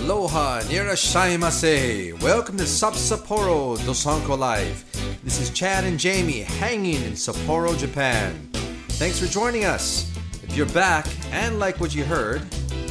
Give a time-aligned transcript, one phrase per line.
[0.00, 2.22] Aloha, nirashaimase.
[2.22, 4.84] Welcome to Sub Sapporo Dosanko Live.
[5.24, 8.48] This is Chad and Jamie hanging in Sapporo, Japan.
[8.90, 10.14] Thanks for joining us.
[10.42, 12.42] If you're back and like what you heard,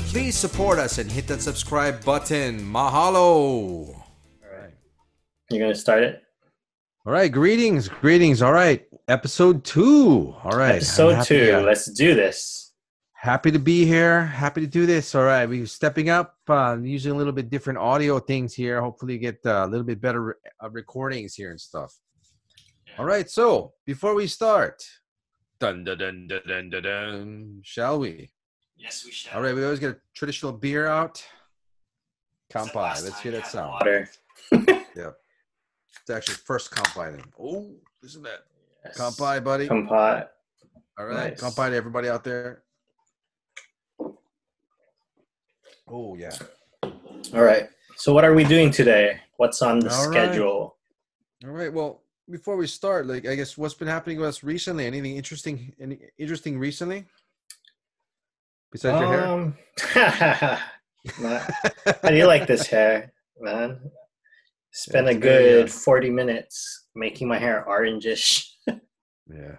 [0.10, 2.60] please support us and hit that subscribe button.
[2.60, 3.16] Mahalo.
[3.16, 3.96] All
[4.52, 4.74] right.
[5.52, 6.22] You're going to start it?
[7.06, 7.32] All right.
[7.32, 7.88] Greetings.
[7.88, 8.42] Greetings.
[8.42, 8.86] All right.
[9.08, 10.36] Episode two.
[10.44, 10.76] All right.
[10.76, 11.58] Episode two.
[11.58, 12.65] Let's do this.
[13.26, 14.24] Happy to be here.
[14.24, 15.16] Happy to do this.
[15.16, 18.80] All right, we're stepping up, uh, using a little bit different audio things here.
[18.80, 21.92] Hopefully, you get uh, a little bit better re- uh, recordings here and stuff.
[23.00, 24.86] All right, so before we start,
[25.60, 28.30] dun dun dun dun dun dun, dun shall we?
[28.78, 29.38] Yes, we shall.
[29.38, 31.26] All right, we always get a traditional beer out.
[32.54, 33.04] Kampai.
[33.04, 33.72] Let's hear that sound.
[33.72, 34.08] Water.
[34.52, 35.12] yeah,
[36.00, 37.16] it's actually first kampai.
[37.18, 37.24] Then.
[37.42, 37.72] Oh,
[38.04, 38.42] isn't that
[38.86, 39.00] Yes.
[39.00, 39.68] kampai, buddy?
[39.68, 40.28] Kampai.
[41.00, 41.42] All right, Nice.
[41.42, 42.62] kampai to everybody out there.
[45.88, 46.36] Oh yeah.
[47.34, 47.70] All right.
[47.98, 49.20] So, what are we doing today?
[49.38, 50.12] What's on the All right.
[50.26, 50.78] schedule?
[51.44, 51.72] All right.
[51.72, 54.86] Well, before we start, like I guess what's been happening with us recently?
[54.86, 55.74] Anything interesting?
[55.80, 57.06] Any interesting recently?
[58.72, 59.28] Besides your hair?
[59.28, 59.56] Um,
[61.22, 61.40] Man,
[62.02, 63.80] How do you like this hair, man?
[64.72, 68.48] Spent a It's very, good uh, 40 minutes making my hair orangish.
[69.28, 69.58] Yeah.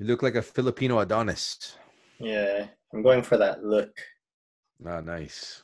[0.00, 1.76] You look like a Filipino Adonis.
[2.18, 3.92] yeah, I'm going for that look.
[4.86, 5.62] Ah, nice.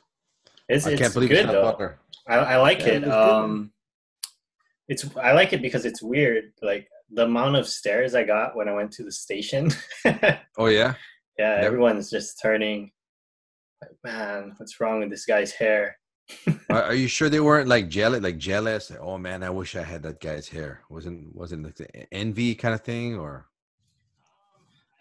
[0.69, 1.63] It's, I it's can't believe good it's not though.
[1.71, 1.99] butter.
[2.27, 3.03] I, I like Yeah, it.
[3.03, 3.09] it.
[3.11, 3.71] Um,
[4.87, 6.51] it's I like it because it's weird.
[6.61, 9.69] Like the amount of stares I got when I went to the station.
[10.59, 10.95] Oh yeah,
[11.37, 11.59] yeah.
[11.61, 12.91] everyone's just turning.
[13.81, 15.97] Like, man, what's wrong with this guy's hair?
[16.69, 18.21] are, are you sure they weren't like jealous?
[18.23, 18.89] Like jealous?
[18.89, 20.81] Like, oh man, I wish I had that guy's hair.
[20.89, 23.45] Wasn't wasn't like the envy kind of thing or?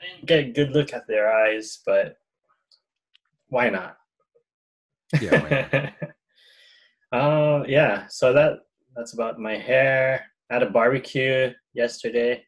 [0.00, 2.18] I didn't get a good look at their eyes, but
[3.48, 3.96] why not?
[5.20, 5.90] Yeah.
[7.12, 8.06] uh, yeah.
[8.08, 8.60] So that
[8.94, 10.24] that's about my hair.
[10.50, 12.44] I had a barbecue yesterday.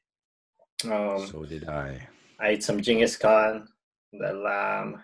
[0.85, 2.09] Um, so did I.
[2.41, 3.67] I ate some Genghis Khan,
[4.13, 5.03] the lamb,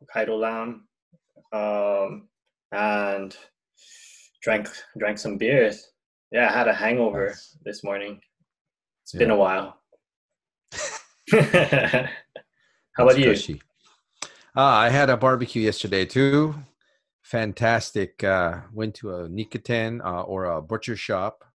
[0.00, 0.86] Hokkaido lamb,
[1.52, 2.28] um,
[2.72, 3.36] and
[4.42, 4.68] drank
[4.98, 5.88] drank some beers.
[6.30, 7.56] Yeah, I had a hangover Nice.
[7.64, 8.20] this morning.
[9.02, 9.80] It's been a while.
[11.32, 12.08] How
[12.98, 13.30] about you?
[13.32, 13.60] cushy.
[14.60, 16.54] Uh, I had a barbecue yesterday too.
[17.22, 18.22] Fantastic.
[18.22, 21.46] Uh, went to a Nikuten uh, or a butcher shop.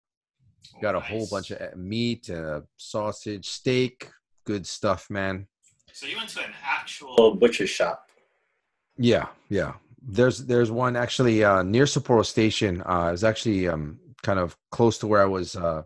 [0.81, 4.09] Got a whole bunch of uh, meat, uh, sausage, steak.
[4.43, 5.45] Good stuff, man.
[5.93, 8.09] So you went to an actual butcher shop.
[8.97, 9.73] Yeah, yeah.
[10.01, 12.81] There's there's one actually uh, near Sapporo Station.
[12.81, 15.83] Uh, it's actually um, kind of close to where I was uh,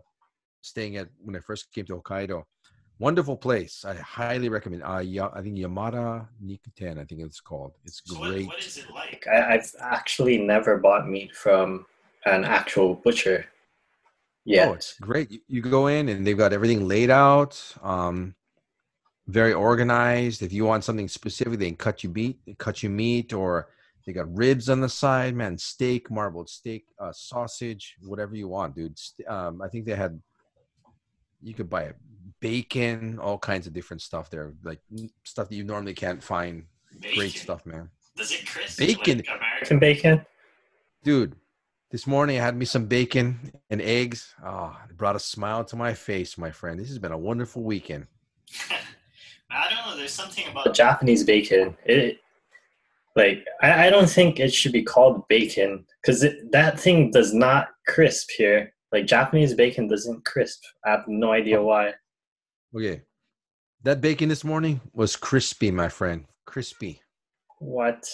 [0.62, 2.44] staying at when I first came to Hokkaido.
[3.00, 3.86] Wonderful place.
[3.86, 4.82] I highly recommend.
[4.84, 6.98] Uh, ya- I think Yamada Nikuten.
[6.98, 7.72] I think it's called.
[7.86, 8.46] It's great.
[8.46, 9.24] What is it like?
[9.26, 11.86] I, I've actually never bought meat from
[12.26, 13.46] an actual butcher.
[14.44, 14.68] Yeah, yet.
[14.68, 15.30] oh, it's great.
[15.30, 18.34] You, you go in and they've got everything laid out, um,
[19.28, 20.42] very organized.
[20.42, 23.68] If you want something specific, they can cut you meat, cut you meat, or
[24.04, 28.74] they got ribs on the side, man, steak, marbled steak, uh, sausage, whatever you want,
[28.74, 28.98] dude.
[29.26, 30.20] Um, I think they had.
[31.42, 31.92] You could buy
[32.40, 34.80] bacon, all kinds of different stuff there, like
[35.24, 36.64] stuff that you normally can't find.
[37.14, 37.88] Great stuff, man.
[38.16, 38.78] Does it crisp?
[38.78, 39.18] Bacon.
[39.18, 40.26] Like American bacon?
[41.02, 41.34] dude
[41.90, 45.76] this morning i had me some bacon and eggs oh it brought a smile to
[45.76, 48.06] my face my friend this has been a wonderful weekend
[49.50, 49.96] I don't know.
[49.96, 51.76] There's something about the Japanese bacon.
[51.84, 52.18] It
[53.16, 57.68] like I, I don't think it should be called bacon because that thing does not
[57.86, 58.72] crisp here.
[58.92, 60.62] Like Japanese bacon doesn't crisp.
[60.84, 61.66] I have no idea oh.
[61.66, 61.94] why.
[62.74, 63.02] Okay
[63.82, 67.00] that bacon this morning was crispy my friend crispy
[67.58, 68.08] What?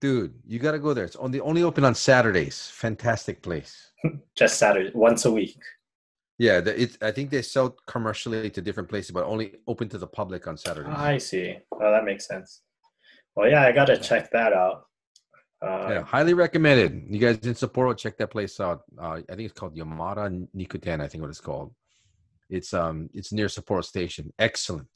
[0.00, 3.90] dude you gotta go there it's only only open on saturdays fantastic place
[4.36, 5.58] Just Saturday, once a week.
[6.38, 9.98] yeah the, it, i think they sell commercially to different places but only open to
[9.98, 11.58] the public on saturdays I see.
[11.72, 12.62] Oh, that makes sense.
[13.36, 14.84] Well, yeah, I gotta check that out.
[15.62, 19.46] Uh, yeah highly recommended you guys in Sapporo check that place out uh, i think
[19.50, 20.24] it's called yamada
[20.56, 21.74] nikuten i think what it's called
[22.50, 24.88] it's um it's near Sapporo station excellent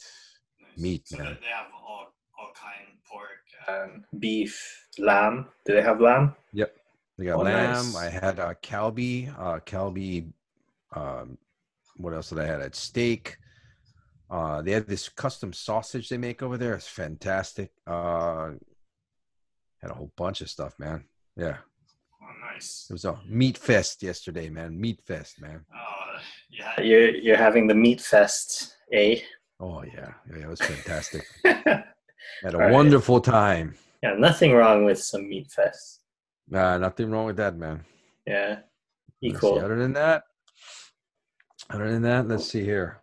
[0.76, 1.38] Meat, So man.
[1.40, 3.28] they have all, all kind pork
[3.68, 5.46] and beef, lamb.
[5.64, 6.34] Do they have lamb?
[6.52, 6.74] Yep,
[7.16, 7.72] they got Oh, lamb.
[7.92, 7.96] nice.
[7.96, 10.32] I had uh, kalbi, uh, kalbi.
[10.96, 11.38] Um,
[11.96, 12.58] what else did I had?
[12.58, 13.36] I had steak.
[14.28, 16.74] Uh, they had this custom sausage they make over there.
[16.74, 17.70] It's fantastic.
[17.86, 18.50] Uh,
[19.80, 21.04] had a whole bunch of stuff, man.
[21.36, 21.58] Yeah,
[22.20, 22.86] Oh, nice.
[22.90, 24.80] it was a meat fest yesterday, man.
[24.80, 25.60] Meat fest, man.
[25.72, 26.16] Oh,
[26.58, 26.80] yeah.
[26.80, 29.20] You're you're having the meat fest, eh?
[29.60, 31.26] Oh yeah, yeah, it was fantastic.
[31.44, 31.84] Had
[32.44, 32.72] a All right.
[32.72, 33.74] wonderful time.
[34.02, 36.00] Yeah, nothing wrong with some meat fest.
[36.48, 37.84] Nah, nothing wrong with that, man.
[38.26, 38.60] Yeah,
[39.20, 39.58] equal.
[39.58, 40.24] Other than that,
[41.70, 43.02] other than that, let's see here.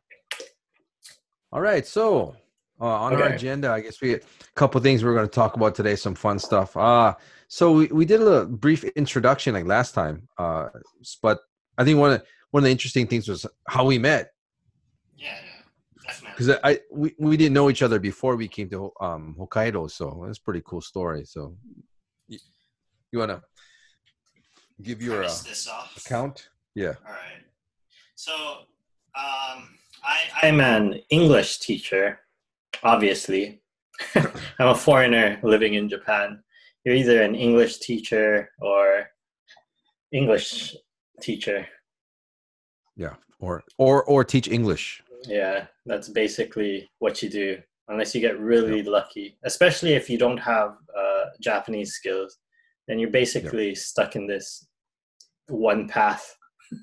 [1.51, 2.36] All right, so
[2.80, 4.19] uh, on our agenda, I guess we a
[4.56, 5.95] couple things we're going to talk about today.
[5.95, 6.75] Some fun stuff.
[6.77, 7.15] Uh
[7.51, 10.69] so we, we did a little brief introduction like last time, uh,
[11.21, 11.42] but
[11.77, 14.31] I think one of one of the interesting things was how we met
[15.18, 19.36] Yeah, yeah, because I we, we didn't know each other before we came to um,
[19.39, 21.25] Hokkaido, so that's a pretty cool story.
[21.25, 21.56] So
[22.27, 22.39] you,
[23.12, 23.42] you want to
[24.81, 25.98] give your uh, this off.
[25.98, 26.50] account?
[26.75, 26.95] Yeah.
[27.06, 27.44] All right.
[28.15, 28.33] So,
[29.15, 32.19] um, I, I'm an English teacher,
[32.83, 33.62] obviously.
[34.15, 36.44] I'm a foreigner living in Japan.
[36.83, 39.07] You're either an English teacher or
[40.12, 40.75] English
[41.21, 41.68] teacher.
[43.01, 45.03] Yeah, or or or teach English.
[45.27, 47.50] Yeah, that's basically what you do,
[47.88, 49.38] unless you get really lucky.
[49.44, 50.71] Especially if you don't have
[51.01, 52.38] uh, Japanese skills,
[52.88, 54.68] then you're basically stuck in this
[55.48, 56.25] one path.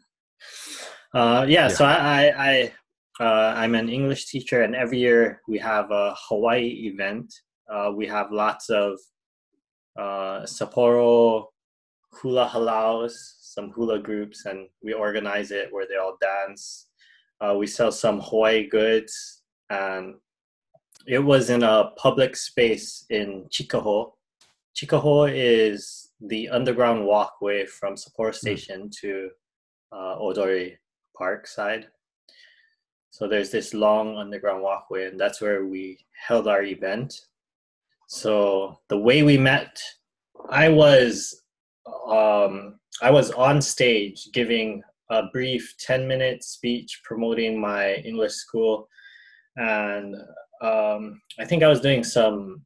[1.14, 1.68] Uh, yeah, Yeah.
[1.68, 2.72] so I, I, I
[3.20, 7.32] uh, I'm an English teacher, and every year we have a Hawaii event.
[7.72, 8.98] Uh, we have lots of
[9.98, 11.46] uh, Sapporo
[12.12, 13.14] hula halaus,
[13.58, 16.86] some hula groups, and we organize it where they all dance.
[17.40, 20.14] Uh, we sell some Hawaii goods, and
[21.08, 24.12] it was in a public space in Chikaho.
[24.76, 29.30] Chikaho is the underground walkway from Sapporo Station to
[29.90, 30.78] uh, Odori
[31.16, 31.88] Park side.
[33.10, 37.12] So there's this long underground walkway, and that's where we held our event.
[38.06, 39.82] So the way we met,
[40.48, 41.42] I was
[42.06, 48.88] um, I was on stage giving a brief 10 minute speech promoting my English school.
[49.56, 50.14] And
[50.62, 52.62] um, I think I was doing some,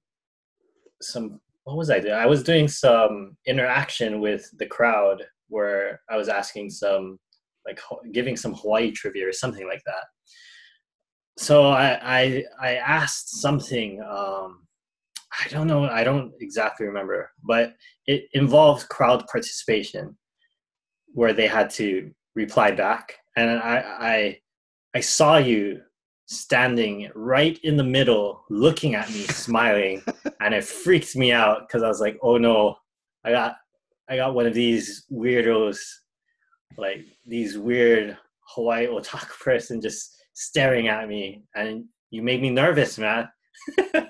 [1.00, 2.14] some, what was I doing?
[2.14, 7.19] I was doing some interaction with the crowd where I was asking some,
[7.66, 7.80] like
[8.12, 10.04] giving some Hawaii trivia or something like that.
[11.38, 14.66] So I, I, I asked something, um,
[15.40, 17.75] I don't know, I don't exactly remember, but
[18.06, 20.17] it involved crowd participation
[21.14, 23.14] where they had to reply back.
[23.37, 24.38] And i i
[24.94, 25.81] i saw you
[26.26, 30.02] standing right in the middle looking at me smiling
[30.40, 32.76] and it freaked me out because i was like oh no
[33.25, 33.56] i got
[34.08, 35.79] i got one of these weirdos
[36.79, 38.17] like these weird
[38.55, 41.44] hawaii otaku person just staring at me.
[41.55, 43.29] And you made me nervous man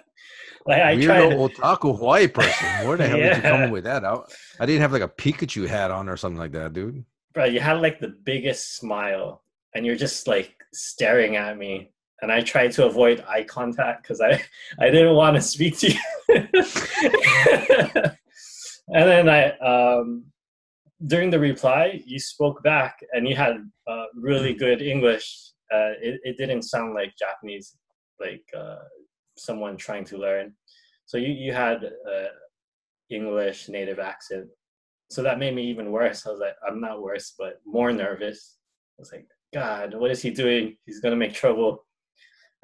[0.66, 2.68] like i tried otaku Hawaii person.
[2.86, 3.70] Where the hell did you come Yeah.
[3.70, 4.04] with that?
[4.04, 4.16] I,
[4.60, 7.04] I didn't have like a Pikachu hat on or something like that, dude.
[7.34, 9.42] bro, you had like the biggest smile,
[9.74, 11.90] and you're just like staring at me.
[12.22, 14.40] And I tried to avoid eye contact because I
[14.78, 15.98] I didn't want to speak to you.
[18.88, 20.24] and then I um,
[21.06, 23.56] during the reply, you spoke back, and you had
[23.88, 25.26] uh, really good English.
[25.74, 27.76] Uh, it it didn't sound like Japanese,
[28.20, 28.76] like uh,
[29.44, 30.54] someone trying to learn.
[31.06, 32.32] So you you had uh,
[33.10, 34.48] English native accent
[35.12, 36.26] so that made me even worse.
[36.26, 38.56] I was like, I'm not worse, but more nervous.
[38.98, 40.78] I was like, God, what is he doing?
[40.86, 41.84] He's gonna make trouble.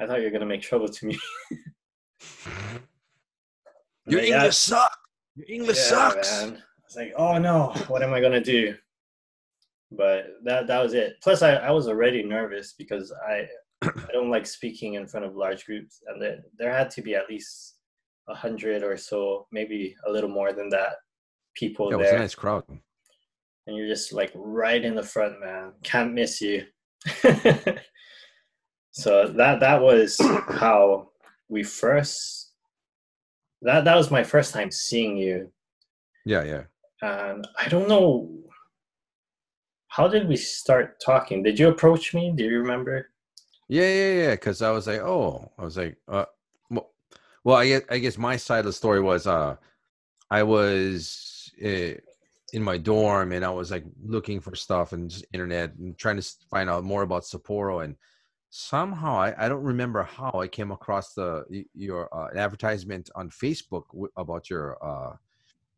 [0.00, 1.19] I thought you were gonna make trouble to me.
[4.06, 4.96] Your But yeah, English sucks.
[5.36, 6.40] Your English yeah, sucks.
[6.40, 6.54] Man.
[6.54, 8.74] I was like, oh no, what am I gonna do?
[9.93, 11.17] But that that was it.
[11.22, 13.46] Plus, I, I was already nervous because I
[13.96, 17.14] I don't like speaking in front of large groups, and there there had to be
[17.14, 17.76] at least
[18.28, 20.94] a hundred or so, maybe a little more than that,
[21.54, 22.64] people Yeah, it was a nice crowd.
[23.66, 25.72] and you're just like right in the front, man.
[25.82, 26.66] Can't miss you.
[28.90, 30.16] so that that was
[30.50, 31.10] how
[31.48, 32.52] we first.
[33.62, 35.50] That that was my first time seeing you,
[36.24, 36.62] Yeah, yeah.
[37.02, 38.30] and I don't know.
[39.88, 41.42] How did we start talking?
[41.42, 42.32] Did you approach me?
[42.36, 43.10] Do you remember?
[43.69, 44.31] Yeah, yeah, yeah.
[44.32, 46.25] Because I was like, oh, I was like, uh,
[46.70, 46.91] well,
[47.44, 49.56] well, I guess, I guess my side of the story was, uh,
[50.31, 51.94] I was uh,
[52.53, 56.20] in my dorm and I was like looking for stuff and just internet and trying
[56.20, 57.96] to find out more about Sapporo and
[58.51, 61.44] somehow I, I don't remember how I came across the
[61.75, 65.17] your uh, an advertisement on Facebook w- about your uh,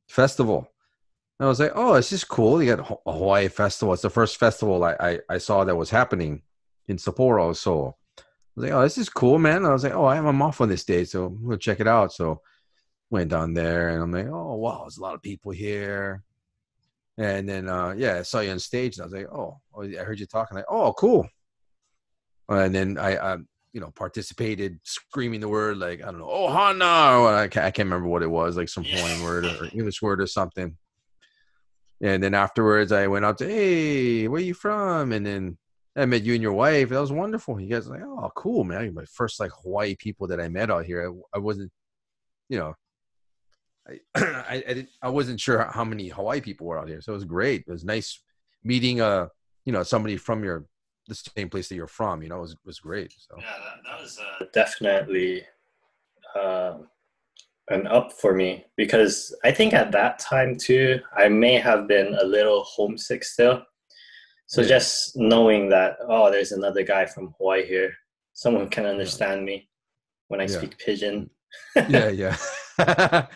[0.09, 0.68] festival.
[1.38, 2.62] And I was like, oh, this is cool.
[2.62, 3.94] You got a Hawaii festival.
[3.94, 6.42] It's the first festival I, I, I saw that was happening
[6.88, 7.54] in Sapporo.
[7.54, 8.22] So I
[8.56, 9.64] was like, oh, this is cool, man.
[9.64, 11.87] I was like, oh, I have a off on this day, so we'll check it
[11.87, 12.12] out.
[12.12, 12.40] So
[13.10, 16.22] went down there, and I'm like, oh, wow, there's a lot of people here.
[17.18, 19.82] And then, uh, yeah, I saw you on stage, and I was like, oh, oh,
[19.82, 20.56] I heard you talking.
[20.56, 21.28] Like, oh, cool.
[22.49, 27.20] And then I, um, you know, participated, screaming the word like I don't know, Ohana,
[27.20, 30.02] or I can't, I can't remember what it was, like some Hawaiian word or English
[30.02, 30.76] word or something.
[32.02, 35.12] And then afterwards, I went up to, hey, where you from?
[35.12, 35.58] And then
[35.97, 36.88] I met you and your wife.
[36.90, 37.61] That was wonderful.
[37.61, 38.94] You guys like, oh, cool, man.
[38.94, 41.11] My first like Hawaii people that I met out here.
[41.11, 41.73] I, I wasn't,
[42.49, 42.75] you know,
[43.88, 47.00] I, I, I, I wasn't sure how many Hawaii people were out here.
[47.00, 47.64] So it was great.
[47.66, 48.23] It was nice
[48.62, 49.26] meeting, uh,
[49.64, 50.64] you know, somebody from your,
[51.09, 53.12] the same place that you're from, you know, it was, was great.
[53.18, 55.42] So yeah, that, that was uh, definitely,
[56.38, 56.75] uh,
[57.70, 62.14] an up for me because I think at that time too, I may have been
[62.20, 63.62] a little homesick still.
[64.50, 64.69] So yeah.
[64.69, 67.95] just knowing that, oh, there's another guy from Hawaii here,
[68.33, 69.69] someone can understand me
[70.26, 70.59] when I yeah.
[70.59, 71.30] speak pidgin.
[71.88, 72.37] yeah, yeah.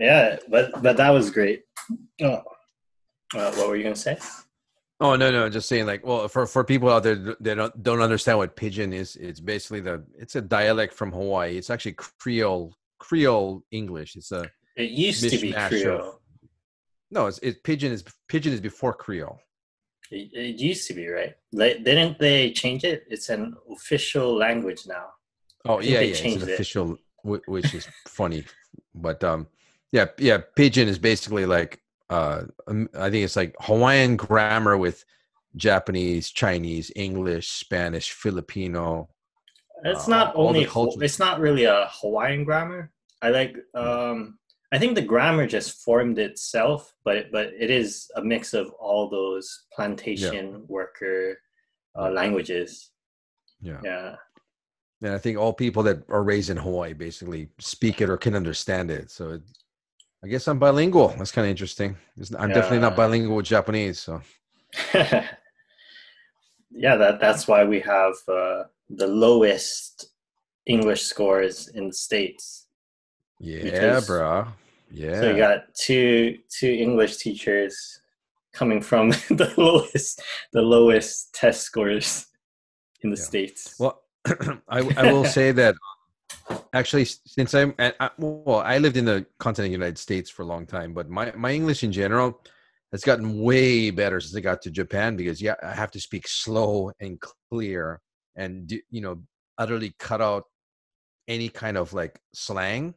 [0.00, 1.62] yeah, but but that was great.
[2.20, 2.42] Oh.
[3.32, 4.18] Uh, what were you gonna say?
[4.98, 8.02] Oh no, no, just saying like, well, for for people out there that don't don't
[8.02, 11.56] understand what pidgin is, it's basically the it's a dialect from Hawaii.
[11.56, 14.16] It's actually Creole Creole English.
[14.16, 16.00] It's a it used to be Creole.
[16.00, 16.14] Of,
[17.12, 19.38] no, it's it pidgin is pidgin is before Creole.
[20.12, 21.34] It, it used to be right.
[21.52, 23.04] Like, didn't they change it?
[23.08, 25.06] It's an official language now.
[25.64, 26.54] Oh yeah, yeah, it's an it.
[26.54, 28.44] official, which is funny,
[28.94, 29.46] but um,
[29.92, 35.04] yeah, yeah, pidgin is basically like uh, um, I think it's like Hawaiian grammar with
[35.56, 39.08] Japanese, Chinese, English, Spanish, Filipino,
[39.84, 40.68] it's uh, not only
[41.00, 42.90] it's not really a Hawaiian grammar.
[43.20, 44.38] I like um
[44.72, 49.08] I think the grammar just formed itself, but but it is a mix of all
[49.08, 50.58] those plantation yeah.
[50.66, 51.38] worker
[51.98, 52.90] uh, languages.
[53.60, 53.80] Yeah.
[53.84, 54.16] Yeah.
[55.02, 58.34] And I think all people that are raised in Hawaii basically speak it or can
[58.34, 59.10] understand it.
[59.10, 59.42] So it,
[60.24, 61.08] I guess I'm bilingual.
[61.18, 61.96] That's kind of interesting.
[62.38, 62.54] I'm yeah.
[62.54, 63.98] definitely not bilingual with Japanese.
[63.98, 64.22] So.
[64.94, 65.26] yeah,
[66.96, 70.06] that that's why we have uh, the lowest
[70.66, 72.68] English scores in the states.
[73.40, 74.46] Yeah, because, bro.
[74.92, 75.20] Yeah.
[75.20, 78.00] So you got two two English teachers
[78.52, 80.22] coming from the lowest
[80.52, 82.26] the lowest test scores
[83.00, 83.22] in the yeah.
[83.22, 83.74] states.
[83.78, 84.02] Well,
[84.68, 85.74] I I will say that
[86.50, 90.42] um, actually since I'm I, uh, well I lived in the continental United States for
[90.42, 92.40] a long time, but my my English in general
[92.92, 96.28] has gotten way better since I got to Japan because yeah I have to speak
[96.28, 97.18] slow and
[97.50, 98.00] clear
[98.36, 99.22] and you know
[99.56, 100.44] utterly cut out
[101.28, 102.94] any kind of like slang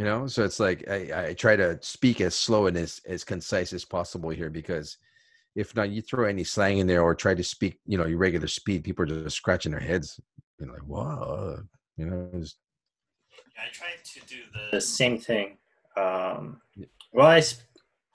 [0.00, 3.22] you know so it's like I, I try to speak as slow and as, as
[3.22, 4.96] concise as possible here because
[5.54, 8.16] if not you throw any slang in there or try to speak you know your
[8.16, 10.18] regular speed people are just scratching their heads
[10.58, 11.58] you know like whoa
[11.98, 12.56] you know just...
[13.58, 14.40] i tried to do
[14.72, 15.58] the same thing
[15.98, 16.62] um
[17.12, 17.42] well i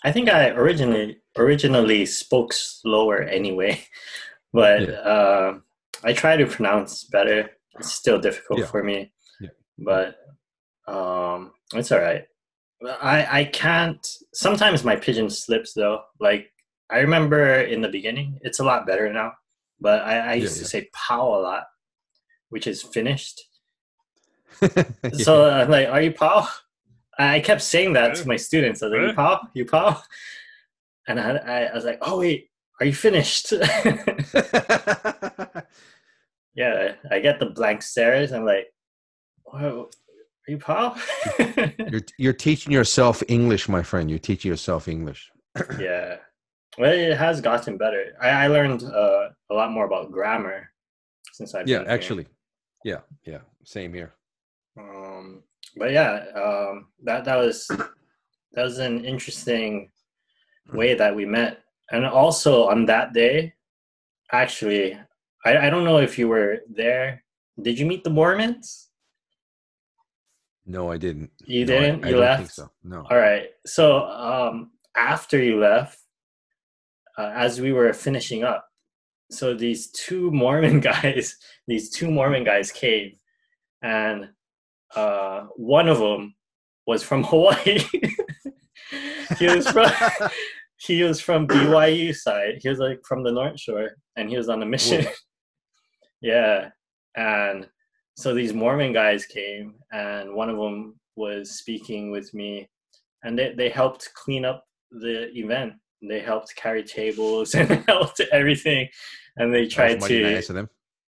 [0.03, 3.79] i think i originally originally spoke slower anyway
[4.53, 4.95] but yeah.
[4.95, 5.59] uh,
[6.03, 7.49] I try to pronounce better.
[7.77, 8.65] It's still difficult yeah.
[8.67, 9.11] for me,
[9.41, 9.49] yeah.
[9.77, 10.15] but
[10.87, 12.25] um, it's all right.
[12.83, 14.05] I I can't.
[14.33, 16.01] Sometimes my pidgin slips though.
[16.19, 16.51] Like
[16.89, 19.33] I remember in the beginning, it's a lot better now.
[19.79, 21.63] But I, I used yeah, to say "pow" a lot,
[22.49, 23.41] which is finished.
[25.13, 26.47] so I'm like, "Are you pow?"
[27.17, 28.83] I kept saying that to my students.
[28.83, 30.01] I was like, "You pow, you pow,"
[31.07, 33.51] and I, I, I was like, "Oh wait, are you finished?"
[36.55, 38.31] yeah, I get the blank stares.
[38.31, 38.67] I'm like,
[39.43, 39.89] "Whoa,
[40.47, 40.97] are you Paul?"
[41.89, 44.09] you're you're teaching yourself English, my friend.
[44.09, 45.31] You're teaching yourself English.
[45.79, 46.17] yeah,
[46.77, 48.13] well, it has gotten better.
[48.21, 50.69] I, I learned uh, a lot more about grammar
[51.31, 52.27] since I've yeah, actually,
[52.83, 54.13] yeah, yeah, same here.
[54.77, 55.43] Um,
[55.77, 59.91] but yeah, um, that that was that was an interesting
[60.73, 63.53] way that we met, and also on that day,
[64.31, 64.97] actually,
[65.45, 67.23] I, I don't know if you were there.
[67.61, 68.89] Did you meet the Mormons?
[70.65, 71.31] No, I didn't.
[71.45, 72.05] You no, didn't?
[72.05, 72.53] I, you I left?
[72.53, 72.69] so.
[72.83, 73.05] No.
[73.09, 73.49] All right.
[73.65, 75.99] So um, after you left,
[77.17, 78.65] uh, as we were finishing up,
[79.31, 81.35] so these two Mormon guys,
[81.67, 83.13] these two Mormon guys came,
[83.81, 84.29] and
[84.95, 86.35] uh, one of them
[86.87, 87.79] was from Hawaii.
[89.39, 89.89] he was from
[90.77, 92.59] he was from BYU side.
[92.61, 95.05] He was like from the North Shore, and he was on a mission.
[96.21, 96.69] Yeah.
[97.15, 97.67] And
[98.15, 102.69] so these Mormon guys came, and one of them was speaking with me,
[103.23, 105.73] and they, they helped clean up the event.
[106.01, 108.87] They helped carry tables and helped everything.
[109.37, 110.49] And they tried to nice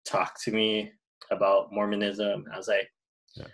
[0.04, 0.90] talk to me
[1.30, 2.44] about Mormonism.
[2.52, 2.88] I was like,
[3.34, 3.46] yeah.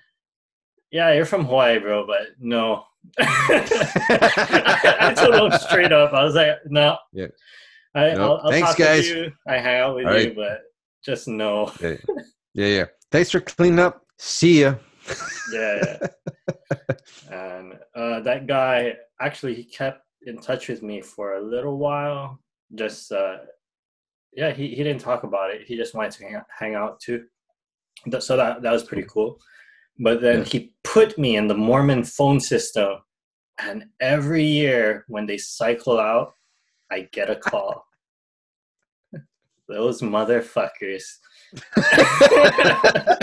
[0.91, 2.85] yeah, you're from Hawaii, bro, but no.
[3.19, 6.13] I told them straight up.
[6.13, 6.97] I was like, no.
[7.13, 7.27] Yeah.
[7.95, 8.19] I, nope.
[8.19, 9.13] I'll, I'll Thanks, guys.
[9.47, 10.37] I hang out with All you, right.
[10.37, 10.61] but
[11.05, 11.71] just no.
[11.81, 11.97] Yeah,
[12.55, 12.85] yeah, yeah.
[13.12, 14.07] Thanks for cleaning up.
[14.19, 14.76] See ya.
[15.52, 16.07] yeah, yeah.
[17.31, 22.38] and uh, that guy actually he kept in touch with me for a little while.
[22.75, 23.37] Just uh,
[24.33, 25.66] yeah, he, he didn't talk about it.
[25.66, 27.25] He just wanted to hang out, hang out too.
[28.19, 29.38] So that that was pretty cool.
[29.99, 30.45] But then Yeah.
[30.45, 32.95] he put me in the Mormon phone system,
[33.59, 36.33] and every year when they cycle out,
[36.90, 37.85] I get a call.
[39.69, 41.04] Those motherfuckers.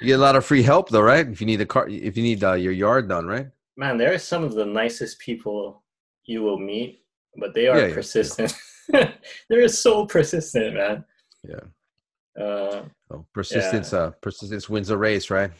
[0.00, 1.26] You get a lot of free help though, right?
[1.28, 3.48] If you need a car, if you need uh, your yard done, right?
[3.76, 5.82] Man, they're some of the nicest people
[6.24, 7.02] you will meet,
[7.36, 8.54] but they are Yeah, yeah, persistent.
[9.48, 11.04] they're so persistent, man.
[11.48, 12.42] Yeah.
[12.42, 15.50] Uh, So persistence, uh, persistence wins the race, right?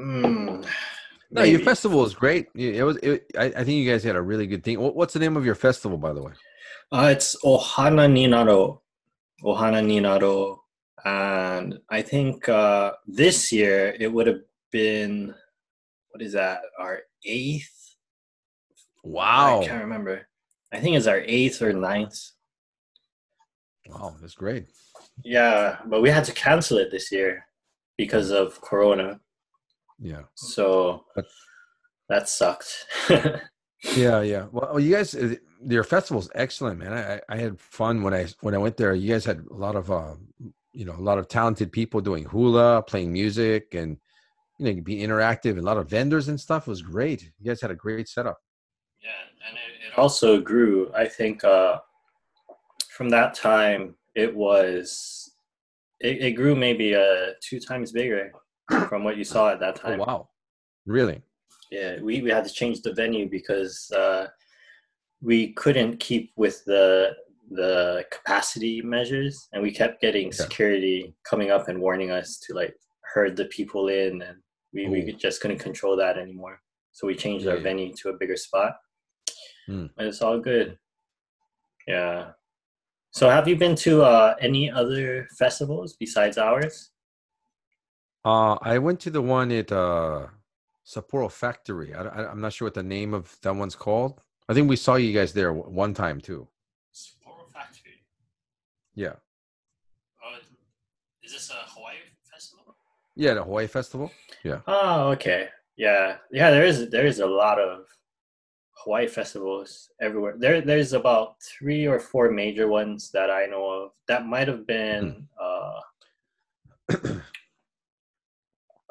[0.00, 0.66] mm,
[1.30, 2.48] No, your festival is great.
[2.54, 2.96] It was.
[2.98, 4.80] It, I, I think you guys had a really good thing.
[4.80, 6.32] What, what's the name of your festival, by the way?
[6.92, 8.80] Uh, it's Ohana Ninaro.
[9.42, 10.58] Ohana Ninaro.
[11.04, 14.40] And I think uh, this year it would have
[14.72, 15.34] been,
[16.10, 17.72] what is that, our eighth?
[19.04, 20.26] Wow, I can't remember.
[20.72, 22.18] I think it's our eighth or ninth.
[23.88, 24.66] wow, that's great.
[25.24, 27.46] Yeah, but we had to cancel it this year
[27.96, 29.20] because of Corona.
[29.98, 31.04] Yeah, So
[32.08, 32.86] that sucked.
[33.94, 34.46] yeah, yeah.
[34.50, 36.92] Well, you guys, uh, your festival's excellent, man.
[36.92, 38.94] I, I had fun when I when I went there.
[38.94, 40.14] You guys had a lot of, uh,
[40.72, 43.96] you know, a lot of talented people doing hula, playing music, and
[44.58, 45.58] you know, you be interactive.
[45.58, 46.66] A lot of vendors and stuff.
[46.66, 47.22] It was great.
[47.38, 48.38] You guys had a great setup.
[49.02, 49.10] Yeah,
[49.48, 50.90] and it, it also grew.
[50.94, 51.78] I think uh,
[52.88, 55.34] from that time, it was
[56.00, 58.32] it, it grew maybe uh, two times bigger
[58.88, 59.98] from what you saw at that Oh time.
[60.00, 60.28] wow,
[60.86, 61.22] really?
[61.70, 64.28] Yeah, we, we had to change the venue because uh,
[65.20, 67.14] we couldn't keep with the
[67.50, 70.32] the capacity measures, and we kept getting Yeah.
[70.32, 72.74] security coming up and warning us to like
[73.14, 74.38] herd the people in, and
[74.72, 76.60] we, we just couldn't control that anymore.
[76.92, 77.62] So we changed our Yeah, yeah.
[77.62, 78.72] venue to a bigger spot.
[79.66, 79.86] Hmm.
[79.96, 80.76] And it's all good.
[81.86, 82.32] Yeah.
[83.12, 86.90] So have you been to uh, any other festivals besides ours?
[88.24, 90.26] Uh, I went to the one at uh,
[90.86, 91.94] Sapporo Factory.
[91.94, 94.20] I, I, I'm not sure what the name of that one's called.
[94.48, 96.46] I think we saw you guys there w- one time too.
[96.94, 98.04] Sapporo Factory.
[98.94, 99.14] Yeah,
[100.24, 100.38] Oh,
[101.22, 101.96] is this a Hawaii
[102.32, 102.76] festival?
[103.16, 104.10] yeah, the Hawaii Festival.
[104.44, 104.60] Yeah.
[104.66, 105.48] Oh, okay.
[105.76, 106.50] Yeah, yeah.
[106.50, 107.84] There is there is a lot of
[108.84, 110.34] Hawaii festivals everywhere.
[110.38, 113.90] There there's about three or four major ones that I know of.
[114.08, 115.26] That might have been.
[115.28, 115.44] Hmm.
[115.44, 115.80] Uh,
[116.92, 117.20] oh,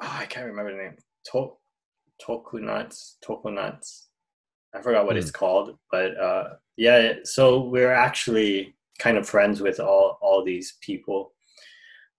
[0.00, 0.96] I can't remember the name.
[1.32, 1.56] To-
[2.26, 3.14] Tokunuts.
[3.24, 4.06] Tokunuts.
[4.74, 7.14] I forgot what it's called, but uh, yeah.
[7.24, 11.32] So we're actually kind of friends with all all these people,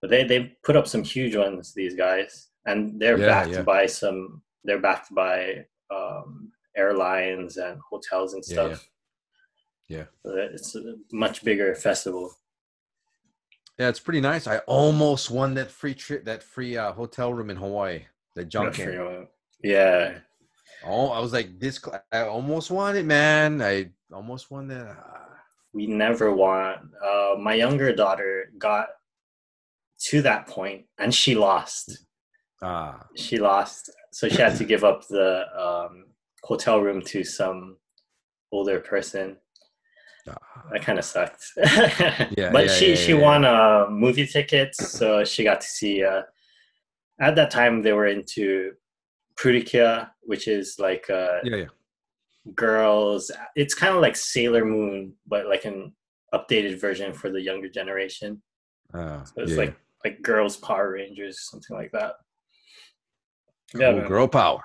[0.01, 1.73] but they they put up some huge ones.
[1.75, 3.61] These guys, and they're Yeah, backed yeah.
[3.61, 4.41] by some.
[4.63, 8.89] They're backed by um, airlines and hotels and stuff.
[9.87, 10.05] yeah.
[10.23, 12.33] So that- it's a much bigger festival.
[13.77, 14.47] Yeah, it's pretty nice.
[14.47, 18.05] I almost won that free trip, that free uh, hotel room in Hawaii.
[18.35, 19.27] The Junkin.
[19.63, 20.19] Yeah.
[20.85, 21.79] Oh, I was like, this.
[22.11, 23.61] I almost won it, man.
[23.61, 24.95] I almost won that.
[25.73, 26.91] We never won.
[27.03, 28.87] Uh, my younger daughter got
[30.09, 32.05] to that point and she lost.
[32.61, 36.05] Ah, She lost, so she had to give up the um,
[36.43, 37.77] hotel room to some
[38.51, 39.37] older person.
[40.29, 40.35] ah.
[40.71, 41.43] That kind of sucked.
[42.37, 46.03] Yeah, but yeah, she yeah, she won uh, movie tickets, so she got to see.
[46.03, 46.21] Uh,
[47.19, 48.71] at that time, they were into
[49.39, 51.65] Prudikia, which is like uh, yeah, yeah.
[52.55, 53.31] girls.
[53.55, 55.93] It's kind of like Sailor Moon, but like an
[56.33, 58.41] updated version for the younger generation.
[58.93, 62.13] Ah, So it's yeah, like like girls Power Rangers, something like that.
[63.75, 63.91] yeah.
[63.91, 64.63] Yeah, girl power.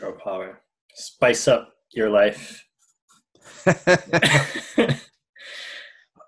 [0.00, 0.60] girl power.
[0.94, 2.64] Spice up your life.
[3.66, 4.94] yeah,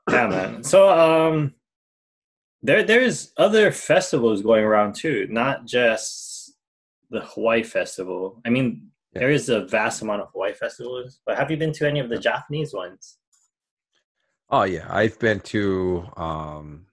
[0.09, 0.62] man.
[0.64, 1.55] So um,
[2.62, 6.30] there there's other festivals going around too, not just
[7.11, 8.40] the Hawaii festival.
[8.46, 9.20] I mean, Yeah.
[9.20, 12.09] there is a vast amount of Hawaii festivals, but have you been to any of
[12.09, 13.18] the Japanese ones?
[14.49, 16.87] Oh yeah, I've been to um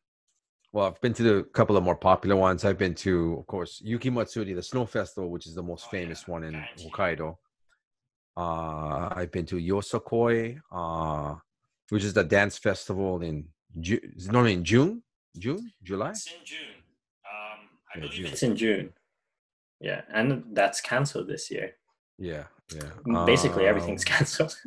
[0.73, 2.65] well, I've been to a couple of more popular ones.
[2.65, 5.89] I've been to, of course, Yuki Matsuri, the snow festival, which is the most Oh,
[5.91, 6.67] famous yeah, one in.
[6.83, 7.37] Hokkaido.
[8.35, 11.35] Uh I've been to Yosakoi, uh,
[11.89, 13.45] which is the dance festival in
[13.79, 13.99] June.
[14.15, 15.01] Is normally in June?
[15.37, 15.71] June?
[15.83, 16.11] July?
[16.11, 16.59] It's in June.
[17.25, 17.59] Um,
[17.93, 18.31] I Yeah, believe June.
[18.33, 18.93] it's in June.
[19.79, 21.75] Yeah, and that's canceled this year.
[22.17, 23.25] Yeah, yeah.
[23.25, 24.55] Basically, Uh, everything's canceled.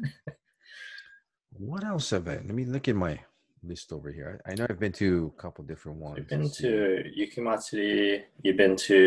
[1.58, 2.34] What else have I?
[2.36, 3.18] Let me look at my
[3.62, 4.40] list over here.
[4.46, 6.16] I I know I've been to a couple different ones.
[6.18, 6.68] You've been Let's see.
[6.68, 8.22] to Yukimatsuri.
[8.42, 8.98] You've been to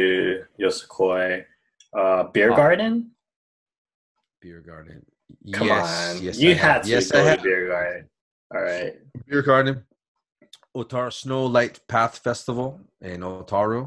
[0.59, 1.45] Yosakoi.
[1.97, 2.55] Uh, beer Ah.
[2.55, 2.93] garden.
[4.41, 5.05] beer garden.
[5.53, 5.87] Come yes,
[6.17, 6.81] on, yes, you I have.
[6.83, 7.43] to yes, go I to have.
[7.43, 8.09] beer garden.
[8.53, 8.93] All right.
[9.25, 9.75] beer garden.
[10.75, 12.67] Otaru Snow Light Path Festival
[13.01, 13.81] in Otaru.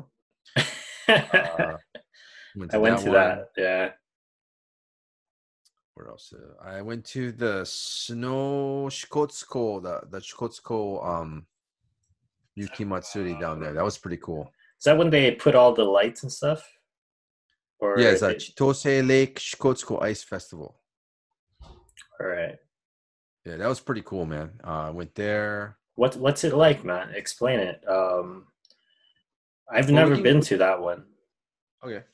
[1.08, 1.76] Uh,
[2.56, 3.14] went I went to one.
[3.14, 3.50] that.
[3.56, 3.90] Yeah.
[5.94, 6.32] Where else?
[6.34, 11.46] Uh, I went to the Snow Shikotsuko, the the Shikotsuko um
[12.54, 13.72] Yuki Matsuri down there.
[13.72, 14.50] That was pretty cool.
[14.78, 16.62] Is that when they put all the lights and stuff?
[17.78, 20.80] Or Yeah, it's a they- Chitose Lake Shikotsuko Ice Festival.
[22.20, 22.56] all right.
[23.44, 24.50] Yeah, that was pretty cool, man.
[24.64, 25.78] Uh, I went there.
[25.94, 27.14] What what's it like, man?
[27.14, 27.80] Explain it.
[27.88, 28.48] Um,
[29.70, 31.06] I've Well, never can- been to that one.
[31.82, 32.04] Okay.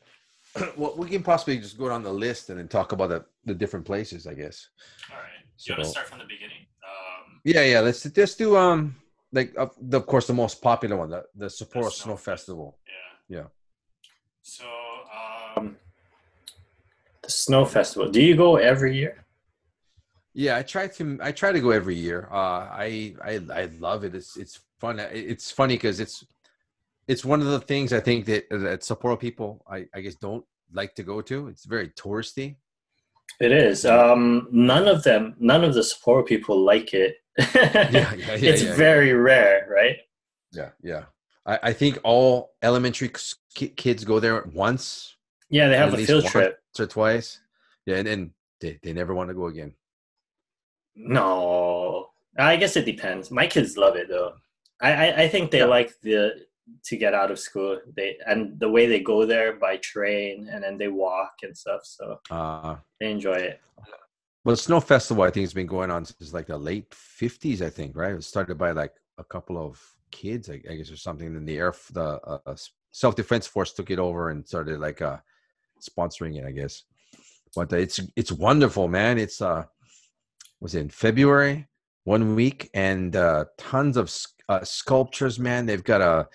[0.76, 3.54] well, we can possibly just go down the list and then talk about the, the
[3.54, 4.68] different places, I guess.
[5.10, 5.26] All right.
[5.56, 6.66] So, you wanna start from the beginning?
[6.84, 7.80] Um, Yeah, yeah.
[7.80, 8.96] Let's just do um
[9.32, 12.78] like of the, of course the most popular one, the the Sapporo Snow Snow Festival.
[12.86, 13.38] yeah.
[13.38, 13.46] Yeah.
[14.42, 14.64] So,
[15.56, 15.76] um,
[17.22, 18.10] the snow festival.
[18.10, 19.24] Do you go every year?
[20.34, 22.28] Yeah, I try to I try to go every year.
[22.30, 24.14] Uh, I I I love it.
[24.14, 24.98] It's it's fun.
[24.98, 26.24] It's funny because it's
[27.08, 30.44] it's one of the things I think that that Sapporo people I I guess don't
[30.72, 31.48] like to go to.
[31.48, 32.56] It's very touristy.
[33.40, 33.84] It is.
[33.86, 37.16] Um, none of them, none of the Sapporo people like it.
[37.54, 38.50] Yeah, yeah, yeah.
[38.50, 39.96] it's very rare, right?
[40.52, 41.04] Yeah, yeah.
[41.46, 43.10] I, I think all elementary
[43.76, 45.16] kids go there once
[45.48, 46.32] Yeah, they have a field once.
[46.32, 46.58] trip.
[46.78, 47.40] or twice.
[47.86, 49.72] Yeah, and then they, they never want to go again.
[50.94, 53.30] No, I guess it depends.
[53.30, 54.34] My kids love it though.
[54.80, 56.32] I I, I think they like the
[56.84, 57.78] to get out of school.
[57.96, 61.82] They and the way they go there by train and then they walk and stuff.
[61.84, 63.60] So Uh, they enjoy it.
[64.44, 67.62] well, Snow Festival I think has been going on since like the late fifties.
[67.62, 68.12] I think right.
[68.12, 69.80] It was started by like a couple of
[70.10, 71.32] kids, I, I guess, or something.
[71.32, 72.56] Then the air the uh,
[72.90, 75.18] self defense force took it over and started like uh
[75.80, 76.44] sponsoring it.
[76.44, 76.84] I guess.
[77.54, 79.18] But uh, it's it's wonderful, man.
[79.18, 79.64] It's uh
[80.60, 81.66] was in February
[82.04, 84.06] one week and uh tons of
[84.48, 85.66] uh, sculptures, man.
[85.66, 86.28] They've got a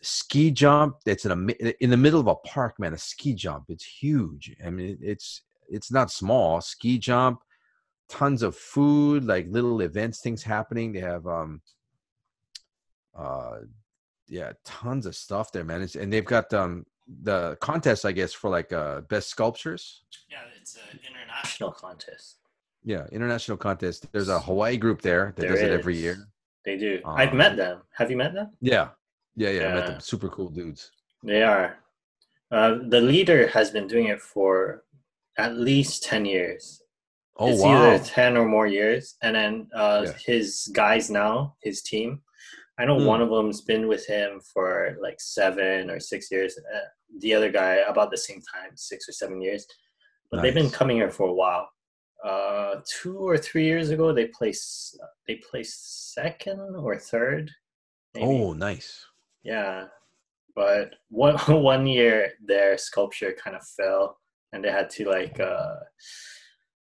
[0.00, 2.94] ski jump that's in a in the middle of a park, man.
[2.94, 3.64] A ski jump.
[3.68, 4.54] It's huge.
[4.64, 6.60] I mean, it's it's not small.
[6.60, 7.40] Ski jump,
[8.08, 10.92] tons of food, like little events, things happening.
[10.92, 11.60] They have um
[13.16, 13.58] uh
[14.28, 15.82] yeah, tons of stuff there, man.
[15.82, 16.84] It's, and they've got um
[17.22, 20.04] the contest, I guess, for like uh best sculptures.
[20.30, 22.36] Yeah, it's an international contest.
[22.84, 24.06] Yeah, international contest.
[24.12, 26.28] There's a Hawaii group there that There does it every year.
[26.64, 27.00] They do.
[27.04, 27.82] Uh, I've met them.
[27.96, 28.50] Have you met them?
[28.60, 28.90] Yeah,
[29.42, 29.68] yeah, yeah.
[29.68, 30.00] I met them.
[30.00, 30.90] Super cool dudes.
[31.22, 31.78] They are.
[32.50, 34.84] Uh, the leader has been doing it for
[35.36, 36.82] at least 10 years.
[37.40, 37.70] Oh it's wow!
[37.92, 39.04] either 10 or more years.
[39.22, 40.12] And then uh, Yeah.
[40.26, 42.22] his guys now, his team,
[42.80, 43.06] I know Hmm.
[43.14, 46.58] one of them's been with him for like seven or six years.
[46.58, 46.88] Uh,
[47.20, 49.66] the other guy, about the same time, six or seven years.
[50.30, 51.66] But they've been coming here for a while.
[52.24, 57.44] Uh, two or three years ago, they placed they placed second or third.
[58.14, 58.26] maybe.
[58.26, 59.04] Oh, nice.
[59.48, 59.86] Yeah,
[60.54, 61.36] but one
[61.72, 64.18] one year their sculpture kind of fell,
[64.52, 65.76] and they had to like, uh,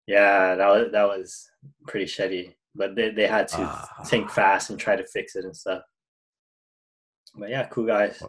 [0.08, 1.50] yeah, that was that was
[1.88, 2.54] pretty shitty.
[2.76, 4.04] But they they had to Ah.
[4.12, 5.84] think fast and try to fix it and stuff.
[7.40, 8.22] But yeah, cool guys.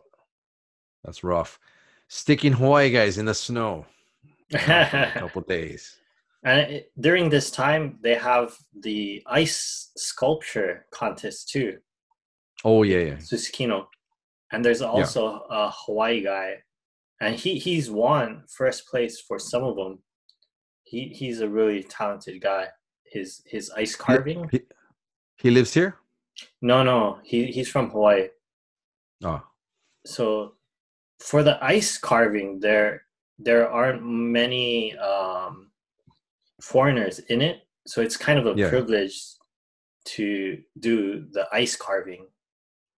[1.05, 1.59] That's rough.
[2.09, 3.87] Sticking Hawaii guys in the snow
[4.55, 5.97] uh, a couple days.
[6.45, 11.79] And it, during this time, they have the ice sculpture contest too,
[12.65, 13.17] Oh yeah, yeah.
[13.31, 13.87] Susukino,
[14.53, 16.63] and there's also a Hawaii guy,
[17.21, 19.99] and he he's won first place for some of them.
[20.85, 22.69] He he's a really talented guy.
[23.13, 24.49] His his ice carving.
[24.51, 24.61] He,
[25.39, 25.97] he lives here.
[26.63, 28.29] No, no, he he's from Hawaii.
[29.25, 29.43] Oh,
[30.07, 30.55] So
[31.21, 33.03] for the ice carving, there
[33.39, 35.71] there aren't many um,
[36.63, 38.69] foreigners in it, so it's kind of a Yeah.
[38.69, 39.17] privilege
[40.17, 42.27] to do the ice carving.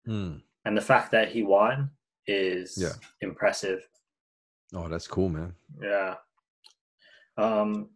[0.07, 0.37] hmm.
[0.65, 1.91] And the fact that he won
[2.27, 2.93] is Yeah.
[3.21, 3.87] impressive.
[4.75, 5.55] oh, that's cool, man.
[5.83, 6.15] Yeah.
[7.37, 7.91] Um,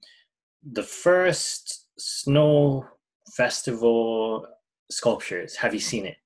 [0.72, 2.86] the first snow
[3.36, 4.46] festival
[4.90, 5.56] sculptures.
[5.56, 6.16] Have you seen it?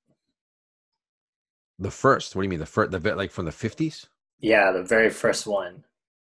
[1.78, 2.34] The first.
[2.34, 2.58] What do you mean?
[2.60, 2.90] The first?
[2.90, 4.06] The like from the fifties?
[4.40, 5.84] Yeah, the very first one.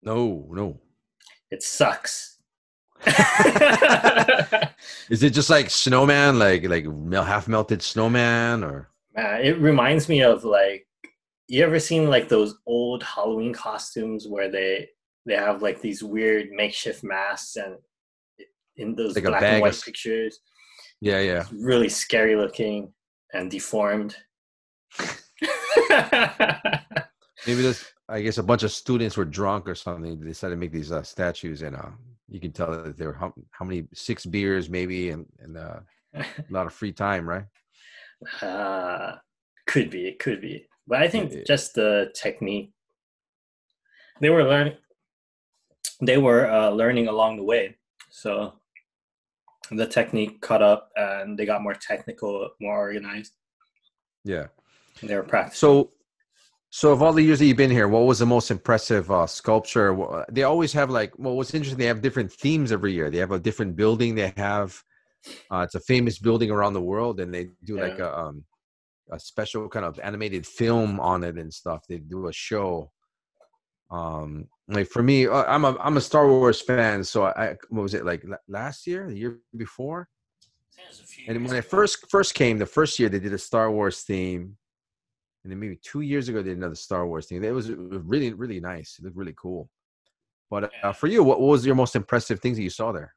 [0.02, 0.80] No, no.
[1.50, 2.38] It sucks.
[5.10, 6.84] Is it just like snowman, like like
[7.14, 10.86] half melted snowman, or Man, it reminds me of like
[11.48, 14.88] you ever seen like those old Halloween costumes where they
[15.26, 17.76] they have like these weird makeshift masks and
[18.76, 20.38] in those Like black and white of- pictures.
[21.00, 21.40] Yeah, yeah.
[21.40, 22.92] It's really scary looking
[23.32, 24.16] and deformed.
[27.46, 27.86] Maybe this.
[28.08, 30.18] I guess a bunch of students were drunk or something.
[30.20, 31.90] They decided to make these uh, statues, and uh,
[32.28, 35.78] you can tell that they were how, how many six beers maybe, and and uh,
[36.14, 37.44] a lot of free time, right?
[38.42, 39.16] Uh,
[39.66, 40.66] could be, it could be.
[40.86, 41.42] But I think Yeah.
[41.46, 42.72] just the technique.
[44.20, 44.76] They were learning.
[46.02, 47.76] They were uh, learning along the way,
[48.10, 48.54] so
[49.70, 53.32] the technique caught up, and they got more technical, more organized.
[54.24, 54.46] Yeah.
[55.02, 55.58] They were practicing.
[55.58, 55.90] So,
[56.70, 59.26] so of all the years that you've been here, what was the most impressive uh,
[59.26, 60.24] sculpture?
[60.30, 63.10] They always have like, well, what's interesting, they have different themes every year.
[63.10, 64.14] They have a different building.
[64.14, 64.82] They have,
[65.50, 68.44] uh, it's a famous building around the world, and they do like a um,
[69.10, 71.84] a special kind of animated film on it and stuff.
[71.88, 72.90] They do a show.
[73.90, 77.82] Um, like for me, uh, I'm a I'm a Star Wars fan, so I what
[77.82, 80.08] was it like last year, the year before?
[81.28, 84.56] And when I first first came, the first year they did a Star Wars theme,
[85.42, 87.42] and then maybe two years ago they did another Star Wars theme.
[87.42, 88.96] It was, really really nice.
[88.98, 89.68] It looked really cool.
[90.50, 93.14] But uh, for you, what, what was your most impressive things that you saw there?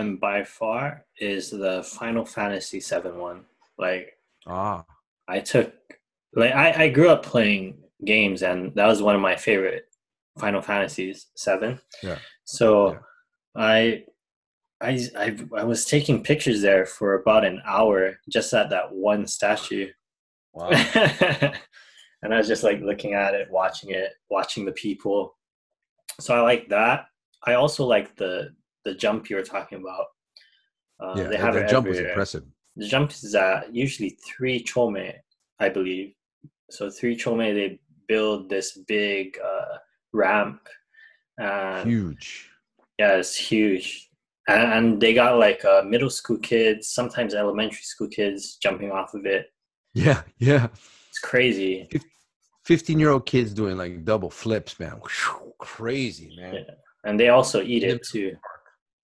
[0.00, 3.44] One by far is the Final Fantasy VII one.
[3.78, 4.84] Like Ah,
[5.28, 5.72] I took
[6.34, 9.84] like I, I grew up playing games and that was one of my favorite
[10.38, 11.80] Final Fantasies seven.
[12.02, 12.18] Yeah.
[12.44, 12.98] So Yeah.
[13.56, 14.04] I
[14.80, 14.92] I
[15.24, 15.26] I
[15.62, 19.88] I was taking pictures there for about an hour just at that one statue.
[20.54, 20.70] wow.
[22.22, 25.36] and I was just like looking at it, watching it, watching the people.
[26.20, 27.06] So I like that.
[27.46, 30.06] I also like the the jump you were talking about.
[31.02, 32.44] Uh, yeah, they the- have the jump was impressive.
[32.76, 35.12] The jump is at usually three chome,
[35.58, 36.14] I believe.
[36.70, 39.76] So three chome, they build this big uh,
[40.12, 40.60] ramp,
[41.38, 42.48] and Huge.
[42.98, 44.08] yeah, it's huge.
[44.48, 49.14] And, and they got like uh, middle school kids, sometimes elementary school kids jumping off
[49.14, 49.46] of it.
[49.94, 50.68] Yeah, yeah.
[51.08, 51.88] It's crazy.
[52.66, 54.92] 15 year old kids doing like double flips, man.
[54.92, 56.54] Whew, crazy, man.
[56.54, 56.60] Yeah.
[57.04, 58.32] And they also eat it too.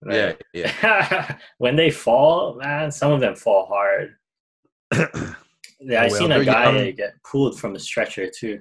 [0.09, 1.39] Yeah, yeah.
[1.59, 4.17] when they fall, man, some of them fall hard.
[5.79, 6.95] Yeah, Oh, I well, seen a guy young.
[6.97, 8.61] get pulled from a stretcher too.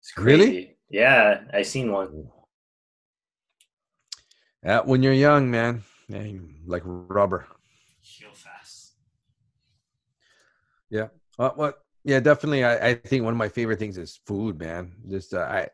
[0.00, 0.76] It's Really?
[0.88, 2.28] Yeah, I seen one.
[4.64, 5.84] Yeah, when you're young, man,
[6.66, 7.46] like rubber.
[8.00, 8.92] Heal fast.
[11.38, 11.78] Uh, what?
[12.04, 12.64] Yeah, definitely.
[12.64, 14.92] I, I think one of my favorite things is food, man.
[15.10, 15.68] Just uh, I,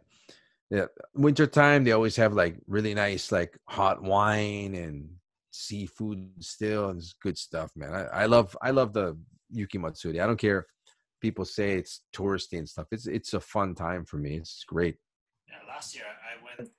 [0.71, 5.11] yeah, wintertime they always have like really nice like hot wine and
[5.51, 7.93] seafood still, and it's good stuff, man.
[7.93, 9.19] I, I love I love the
[9.51, 10.21] Yuki Matsuri.
[10.21, 10.61] I don't care.
[10.61, 10.67] if
[11.21, 12.87] People say it's touristy and stuff.
[12.93, 14.37] It's it's a fun time for me.
[14.37, 14.97] It's great.
[15.49, 16.71] Yeah, last year I went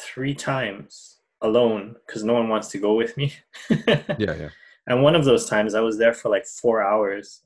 [0.00, 3.34] three times alone because no one wants to go with me.
[3.70, 4.48] Yeah, yeah.
[4.86, 7.42] And one of those times I was there for like four hours.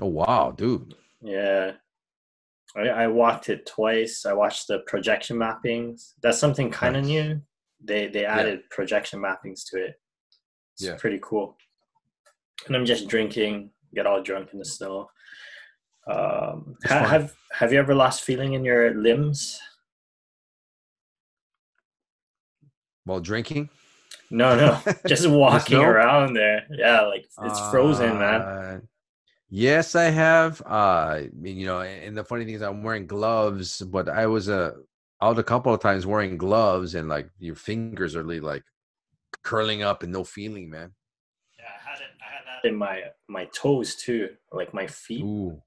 [0.00, 0.94] Oh wow, dude.
[1.20, 1.72] Yeah.
[2.76, 4.24] I, I walked it twice.
[4.26, 6.12] I watched the projection mappings.
[6.22, 7.10] That's something kind of Nice.
[7.10, 7.42] new.
[7.84, 9.94] They they added projection mappings to it.
[10.74, 10.96] It's Yeah.
[10.96, 11.56] pretty cool.
[12.66, 15.10] And I'm just drinking, get all drunk in the snow.
[16.06, 19.60] Um, ha- have have you ever lost feeling in your limbs?
[23.04, 23.68] While drinking.
[24.30, 26.66] No, no, just walking around there.
[26.70, 28.88] Yeah, like it's frozen, man.
[29.54, 30.62] Yes, I have.
[30.62, 34.26] Uh, I mean, you know, and the funny thing is, I'm wearing gloves, but I
[34.26, 34.72] was uh,
[35.20, 38.64] out a couple of times wearing gloves, and like your fingers are really like
[39.42, 40.92] curling up and no feeling, man.
[41.58, 42.06] Yeah, I had it.
[42.22, 45.22] I had that in my my toes too, like my feet.
[45.22, 45.60] Ooh,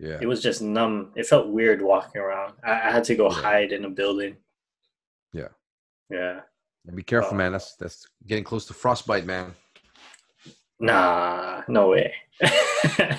[0.00, 0.18] yeah.
[0.20, 1.12] It was just numb.
[1.14, 2.54] It felt weird walking around.
[2.64, 3.42] I, I had to go Yeah.
[3.42, 4.38] hide in a building.
[5.32, 5.48] Yeah.
[6.10, 6.40] Yeah.
[6.88, 7.52] And Be careful, uh, man.
[7.52, 9.54] That's that's getting close to frostbite, man.
[10.80, 12.14] Nah, no way.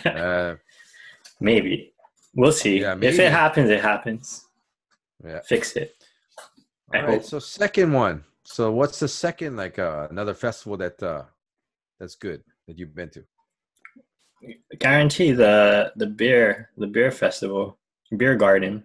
[0.06, 0.56] Uh,
[1.40, 1.94] maybe.
[2.36, 2.82] We'll see.
[2.82, 4.48] Yeah, If it happens, it happens.
[5.26, 5.40] yeah.
[5.46, 5.96] Fix it.
[6.94, 7.24] All right.
[7.26, 8.24] So second one.
[8.44, 11.24] So what's the second like uh, another festival that uh,
[12.00, 13.24] that's good that you've been to?
[14.78, 17.80] Guarantee the the beer the beer festival
[18.18, 18.84] beer garden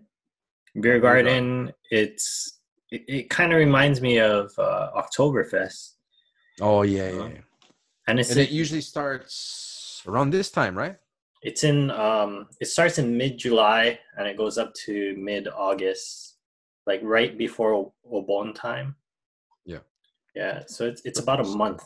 [0.81, 1.73] beer garden.
[1.91, 5.95] It's it, it kind of reminds me of uh, Oktoberfest,
[6.61, 7.21] Oh yeah, yeah.
[7.21, 7.41] Uh, yeah.
[8.11, 10.97] And it's And it usually starts around this time, right?
[11.43, 16.37] It's in um it starts in mid July and it goes up to mid August,
[16.87, 18.97] like right before Obon time.
[19.65, 19.79] Yeah.
[20.35, 20.63] Yeah.
[20.67, 21.85] So it's it's about a month.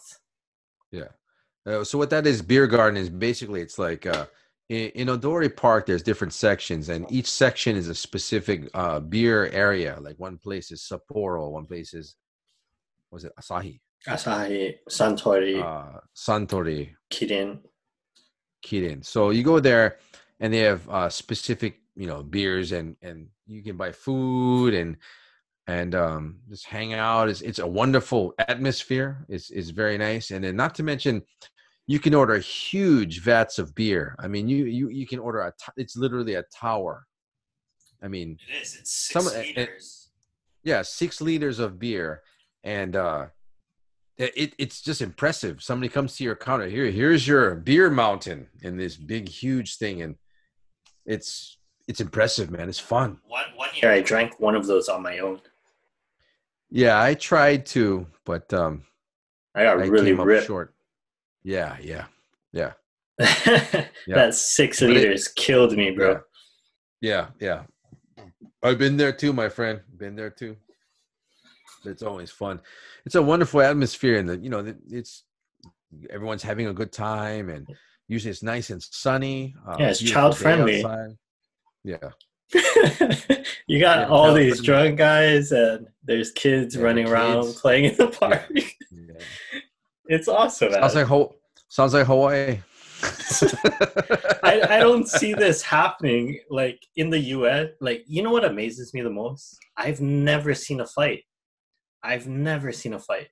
[1.66, 4.26] Uh, so what that is, beer garden is basically it's like uh,
[4.68, 5.86] in, in Odori Park.
[5.86, 9.98] There's different sections, and each section is a specific uh, beer area.
[10.00, 12.16] Like one place is Sapporo, one place is
[13.10, 13.80] was it Asahi?
[14.08, 17.60] Asahi, Suntory, uh, Suntory, Kirin.
[18.64, 19.04] Kirin.
[19.04, 19.98] So you go there,
[20.40, 24.96] and they have uh, specific, you know, beers, and and you can buy food and
[25.66, 27.28] and um, just hang out.
[27.28, 29.24] It's it's a wonderful atmosphere.
[29.28, 31.22] It's it's very nice, and then not to mention,
[31.86, 34.16] you can order huge vats of beer.
[34.18, 35.50] I mean, you you you can order a.
[35.52, 37.06] T- it's literally a tower.
[38.02, 38.76] I mean, It is.
[38.76, 40.10] It's six Some- it- liters.
[40.62, 42.22] yeah, six liters of beer,
[42.62, 43.26] and uh,
[44.16, 45.62] it, it it's just impressive.
[45.62, 46.66] Somebody comes to your counter.
[46.68, 50.16] Here, here's your beer mountain in this big, huge thing, and
[51.04, 52.68] it's it's impressive, man.
[52.68, 53.18] It's fun.
[53.26, 55.40] one one year, I drank one of those on my own.
[56.70, 58.84] Yeah, I tried to, but um,
[59.54, 60.46] I got I really came up ripped.
[60.46, 60.74] short.
[61.42, 62.06] Yeah, yeah,
[62.52, 62.72] yeah,
[63.18, 66.20] that six But it- liters killed me, bro.
[67.00, 67.62] yeah, yeah.
[68.62, 69.80] I've been there too, my friend.
[69.98, 70.56] Been there too.
[71.86, 72.60] It's always fun.
[73.06, 75.24] It's a wonderful atmosphere, and the you know it's
[76.10, 77.68] everyone's having a good time, and
[78.08, 79.54] usually it's nice and sunny.
[79.66, 80.84] Uh, Yeah, it's child friendly.
[80.84, 81.16] outside.
[81.84, 82.10] Yeah,
[83.66, 87.96] you got Yeah, all these drunk guys, and there's kids Yeah, running around playing in
[87.96, 88.50] the park.
[88.52, 89.20] yeah.
[90.06, 90.72] It's awesome.
[90.72, 91.34] sounds like Ho-
[91.68, 92.60] sounds like Hawaii.
[94.42, 97.68] I, I don't see this happening like in the US.
[97.80, 99.58] Like, you know what amazes me the most?
[99.76, 101.24] I've never seen a fight.
[102.04, 103.28] I've never seen a fight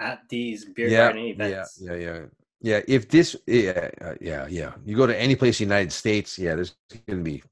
[0.00, 1.78] at these beer yeah, garden yeah, events.
[1.82, 2.20] yeah, yeah,
[2.62, 2.80] yeah.
[2.86, 4.72] If this, yeah, uh, yeah, yeah.
[4.84, 6.76] You go to any place in the United States, yeah, there's
[7.08, 7.42] gonna be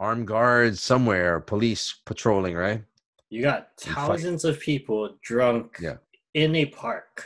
[0.00, 2.82] armed guards somewhere, police patrolling, right?
[3.28, 5.98] You got thousands of people drunk Yeah.
[6.34, 7.24] in a park.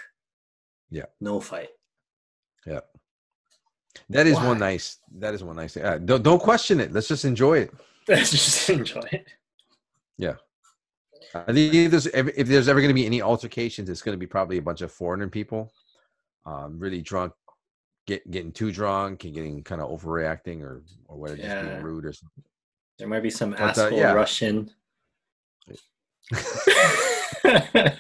[0.91, 1.07] Yeah.
[1.21, 1.71] No fight.
[2.67, 2.81] Yeah.
[4.11, 4.49] That is Why?
[4.49, 4.99] one nice.
[5.19, 5.75] That is one nice.
[5.75, 5.85] thing.
[5.85, 6.93] Uh, don't don't question it.
[6.93, 7.73] Let's just enjoy it.
[8.09, 9.27] Let's just enjoy it.
[11.35, 14.15] I think if there's ever, if there's ever going to be any altercations, it's going
[14.15, 15.73] to be probably a bunch of foreigner people,
[16.47, 17.33] um, really drunk,
[18.07, 22.05] get getting too drunk and getting kind of overreacting or or whatever, just being rude
[22.05, 22.45] or something.
[22.99, 24.13] There might be some But, uh, asshole yeah.
[24.13, 24.71] Russian.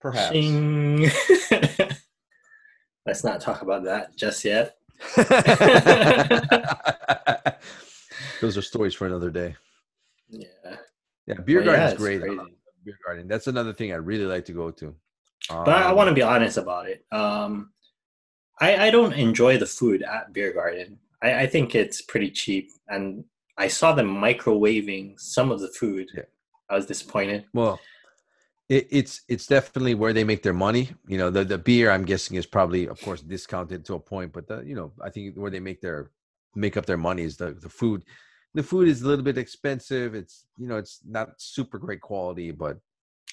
[0.00, 0.34] Perhaps.
[3.06, 4.76] Let's not talk about that just yet.
[8.40, 9.56] Those are stories for another day.
[10.32, 10.76] Yeah.
[11.26, 12.20] Yeah, beer Well, yeah, garden's it's great.
[12.84, 13.28] Beer garden.
[13.28, 14.94] That's another thing I really like to go to.
[15.48, 17.04] But I Um, want to be honest about it.
[17.12, 17.72] Um,
[18.60, 20.98] I, I don't enjoy the food at Beer Garden.
[21.22, 22.70] I, I think it's pretty cheap.
[22.88, 23.24] And
[23.56, 26.08] I saw them microwaving some of the food.
[26.14, 26.22] Yeah.
[26.70, 27.44] I was disappointed.
[27.52, 27.78] Well,
[28.68, 30.90] it, it's it's definitely where they make their money.
[31.06, 34.32] You know, the the beer I'm guessing is probably, of course, discounted to a point,
[34.32, 36.10] but the you know I think where they make their
[36.54, 38.04] make up their money is the the food.
[38.54, 40.14] The food is a little bit expensive.
[40.14, 42.78] It's you know it's not super great quality, but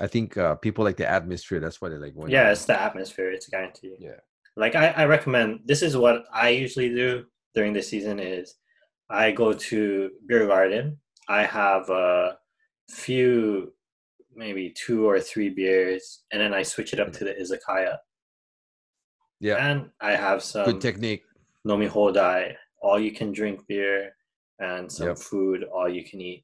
[0.01, 1.60] I think uh, people like the atmosphere.
[1.60, 2.32] That's why they like going.
[2.32, 3.32] Yeah, it's the atmosphere.
[3.32, 3.95] It's a guarantee.
[3.99, 4.21] yeah,
[4.60, 8.55] like I, I recommend this is what i usually do during the season is
[9.10, 12.38] i go to beer garden i have a
[12.89, 13.73] few
[14.36, 17.97] maybe two or three beers and then i switch it up to the izakaya
[19.39, 19.55] yeah.
[19.55, 21.23] and i have some Good technique.
[21.67, 24.12] nomi hodai all you can drink beer
[24.60, 25.17] and some Yep.
[25.17, 26.43] food all you can eat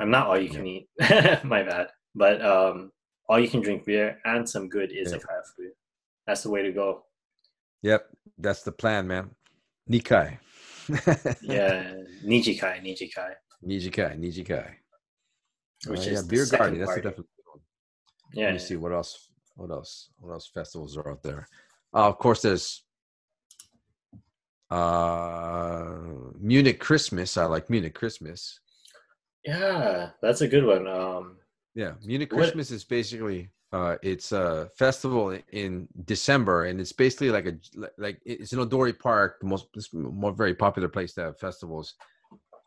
[0.00, 0.88] i'm not all you can eat
[1.44, 2.90] my bad but um
[3.28, 5.72] all you can drink beer and some good izakaya food
[6.26, 7.04] that's the way to go
[7.82, 8.06] Yep,
[8.38, 9.30] that's the plan, man.
[9.90, 10.38] Nikai.
[11.42, 11.94] yeah
[12.24, 13.32] nijikai nijikai
[13.64, 14.70] Nijikai, Nijikai.
[15.88, 16.78] which Uh, is yeah, beer garden.
[16.78, 17.60] That's a definitely one.
[18.32, 19.30] yeah Let me see what else.
[19.56, 20.10] What else?
[20.18, 21.46] What else festivals are out there?
[21.94, 22.84] Uh, of course, there's
[24.72, 25.98] uh,
[26.38, 27.36] Munich Christmas.
[27.36, 28.60] I like Munich Christmas.
[29.44, 31.24] yeah that's a good one um
[31.74, 37.46] Yeah, Munich Christmas is basically uh, it's a festival in December, and it's basically like
[37.46, 37.54] a
[37.96, 41.94] like it's in Odori Park, the most more very popular place to have festivals.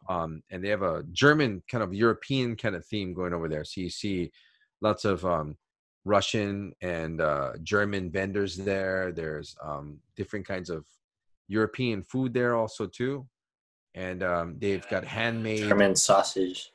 [0.10, 3.63] Um, and they have a German kind of European kind of theme going over there.
[3.63, 4.32] So you see
[4.82, 5.58] lots of um,
[6.06, 9.12] Russian and uh, German vendors there.
[9.12, 10.86] There's um, different kinds of
[11.48, 13.28] European food there also too,
[13.93, 15.68] and um, they've got handmade.
[15.68, 16.72] german sausage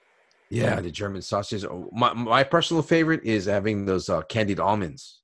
[0.51, 1.64] Yeah, the German sausages.
[1.64, 5.23] Oh, My my personal favorite is having those uh, candied almonds.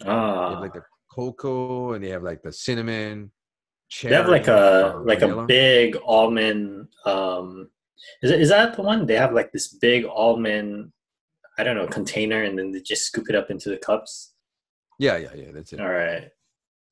[0.00, 3.32] They have ah like the cocoa, and they have like the cinnamon.
[4.04, 7.68] they have like a uh, like a big almond um
[8.22, 10.92] is, it, is that the one they have like this big almond
[11.58, 14.32] i don't know container and then they just scoop it up into the cups
[14.98, 15.50] Yeah, yeah, yeah.
[15.52, 15.80] That's it.
[15.80, 16.30] all right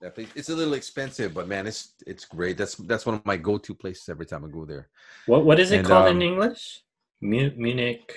[0.01, 0.28] Definitely.
[0.36, 2.57] It's a little expensive, but man, it's it's great.
[2.57, 4.88] That's that's one of my go-to places every time I go there.
[5.26, 6.82] what what is it And, called in um, english
[7.20, 8.16] Mu- munich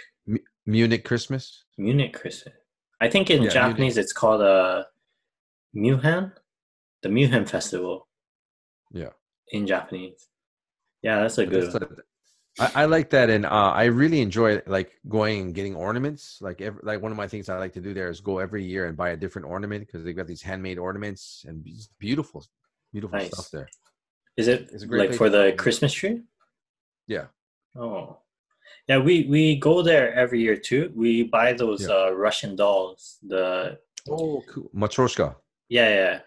[0.68, 1.64] Munich Christmas.
[1.80, 2.54] Munich Christmas.
[3.02, 4.86] I think in Yeah, Japanese it's called a
[5.76, 6.32] Muhan,
[7.02, 8.08] the Muhan Festival
[8.94, 9.14] Yeah.
[9.48, 10.28] in Japanese.
[11.02, 11.76] Yeah, that's a But good that's
[12.60, 16.38] I, I like that, and uh, I really enjoy like going and getting ornaments.
[16.42, 18.64] Like every, like one of my things I like to do there is go every
[18.64, 21.66] year and buy a different ornament because they've got these handmade ornaments and
[21.98, 22.46] beautiful,
[22.92, 23.28] beautiful Nice.
[23.34, 23.70] stuff there.
[24.38, 25.54] Is it It's like for the.
[25.58, 26.22] Christmas tree?
[27.08, 27.28] Yeah.
[27.76, 28.18] Oh,
[28.88, 28.98] yeah.
[28.98, 30.92] We we go there every year too.
[30.96, 31.96] We buy those Yeah.
[32.08, 33.18] uh, Russian dolls.
[33.24, 33.80] The
[34.10, 34.70] Oh, cool.
[34.76, 35.36] Matryoshka.
[35.70, 36.20] yeah yeah,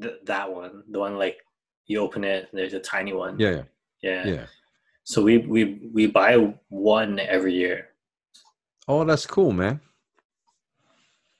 [0.00, 0.82] Th- that one.
[0.90, 1.38] The one like
[1.86, 2.48] you open it.
[2.52, 3.38] There's a tiny one.
[3.38, 3.62] Yeah, yeah,
[4.02, 4.26] yeah.
[4.34, 4.46] yeah.
[5.04, 7.88] So we we we buy one every year.
[8.88, 9.80] Oh, that's cool, man.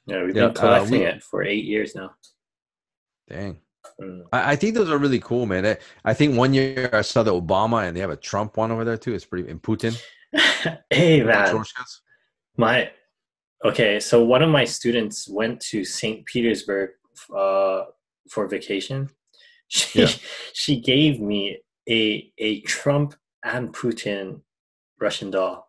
[0.07, 2.11] Yeah, we've Yeah, been uh, collecting we- it for eight years now.
[3.29, 3.59] Dang.
[4.01, 4.23] Mm.
[4.33, 5.65] I, I think those are really cool, man.
[5.67, 8.71] I, I think one year I saw the Obama and they have a Trump one
[8.71, 9.15] over there too.
[9.15, 9.97] It's pretty and Putin.
[10.91, 11.63] hey man,
[12.57, 12.91] my
[13.65, 13.99] okay.
[14.01, 16.91] So one of my students went to Saint Petersburg
[17.35, 17.85] uh,
[18.31, 19.09] for vacation.
[19.69, 20.09] She Yeah.
[20.53, 21.59] she gave me
[21.89, 23.15] a a Trump
[23.45, 24.41] and Putin
[25.01, 25.69] Russian doll.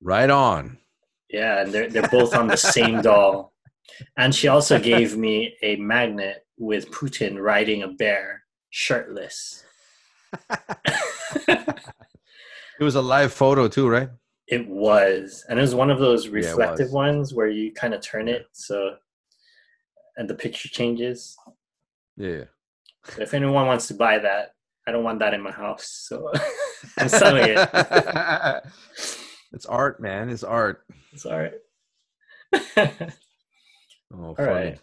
[0.00, 0.78] Right on.
[1.30, 3.52] Yeah, and they're they're both on the same doll.
[4.16, 9.64] And she also gave me a magnet with Putin riding a bear, shirtless.
[12.78, 14.10] It was a live photo too, right?
[14.48, 16.92] It was, and it was one of those reflective was.
[16.92, 18.96] ones where you kind of turn it so,
[20.16, 21.36] and the picture changes.
[22.16, 22.44] Yeah.
[23.04, 24.50] So if anyone wants to buy that,
[24.86, 26.30] I don't want that in my house, so
[26.98, 27.68] I'm selling it.
[29.52, 30.28] it's art, man.
[30.30, 30.84] It's art.
[31.12, 31.54] It's art.
[34.14, 34.48] Oh, All funny.
[34.50, 34.80] right.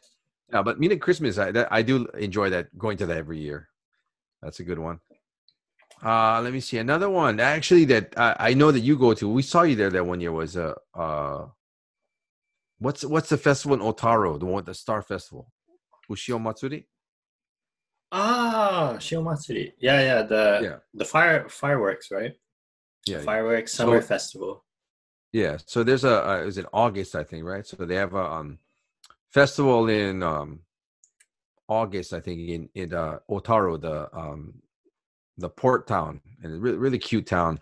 [0.52, 3.70] Yeah, but Munich Christmas, I that, I do enjoy that going to that every year.
[4.42, 5.00] That's a good one.
[6.04, 7.40] Uh, let me see another one.
[7.40, 9.30] Actually, that I, I know that you go to.
[9.30, 10.34] We saw you there that one year.
[10.34, 11.46] Was uh, uh,
[12.80, 14.38] what's what's the festival in Otaru?
[14.38, 15.50] The one the Star Festival,
[16.12, 16.86] Ushio Matsuri.
[18.16, 19.74] Ah, Shiomatsuri.
[19.80, 20.22] Yeah, yeah.
[20.22, 20.78] The Yeah.
[20.94, 22.34] the fire fireworks, right?
[23.08, 24.66] Yeah, Fireworks summer So- festival.
[25.32, 27.66] Yeah, so there's a uh, it was in August, I think, right?
[27.66, 28.60] So they have a um
[29.32, 30.60] festival in um
[31.68, 34.62] August, I think, in in uh, Otaru, the um
[35.40, 37.60] the port town, and a really really cute town.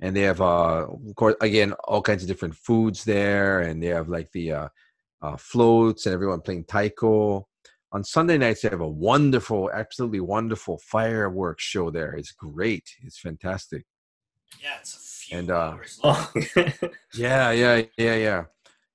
[0.00, 3.88] And they have uh of course again all kinds of different foods there, and they
[3.88, 4.68] have like the uh,
[5.22, 7.47] uh floats and everyone playing taiko.
[7.92, 12.12] On Sunday nights, they have a wonderful, absolutely wonderful fireworks show there.
[12.14, 12.84] It's great.
[13.02, 13.86] It's fantastic.
[14.62, 16.26] Yeah, it's a few And, uh, hours long.
[17.14, 18.44] Yeah, yeah, yeah, yeah.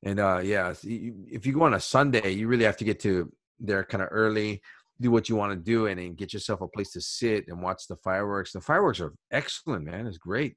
[0.03, 2.77] And uh yeah, s- y- y- if you go on a Sunday, you really have
[2.77, 4.61] to get to there kind of early,
[4.99, 7.61] do what you want to do, and then get yourself a place to sit and
[7.61, 8.51] watch the fireworks.
[8.51, 10.05] The fireworks are excellent, man.
[10.07, 10.55] It's great.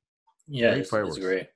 [0.48, 1.16] yeah, Great it's, fireworks.
[1.16, 1.46] it's great.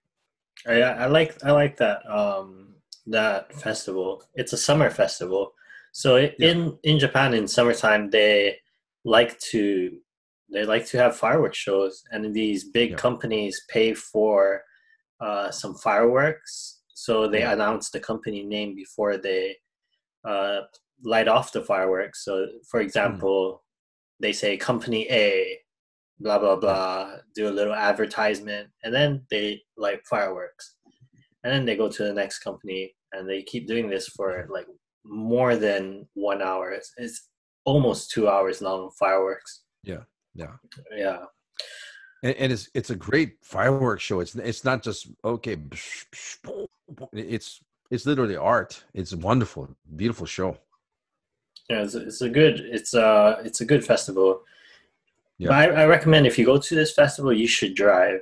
[0.66, 2.74] I, I like I like that um
[3.07, 4.22] that festival.
[4.35, 5.53] It's a summer festival.
[5.93, 6.51] So i Yeah.
[6.51, 8.59] in in Japan in summertime they
[9.05, 9.99] like to
[10.53, 12.97] they like to have fireworks shows and these big Yeah.
[12.97, 14.64] companies pay for
[15.20, 16.80] uh, some fireworks.
[16.95, 17.53] So they Yeah.
[17.53, 19.57] announce the company name before they
[20.24, 20.62] uh,
[21.03, 22.24] light off the fireworks.
[22.24, 23.64] So for example,
[24.20, 25.59] they say company A
[26.20, 30.76] blah blah blah do a little advertisement and then they light fireworks
[31.43, 34.66] and then they go to the next company and they keep doing this for like
[35.05, 37.29] more than one hour it's, it's
[37.65, 40.03] almost two hours long fireworks Yeah,
[40.35, 40.55] yeah.
[40.97, 41.25] yeah
[42.23, 44.21] And, and it's it's a great fireworks show.
[44.21, 45.57] It's it's not just okay.
[47.13, 48.85] It's it's literally art.
[48.95, 50.51] It's wonderful, beautiful show.
[51.71, 53.09] yeah it's, it's a good it's a
[53.45, 54.43] it's a good festival
[55.39, 55.51] Yeah.
[55.61, 58.21] I, I recommend if you go to this festival you should drive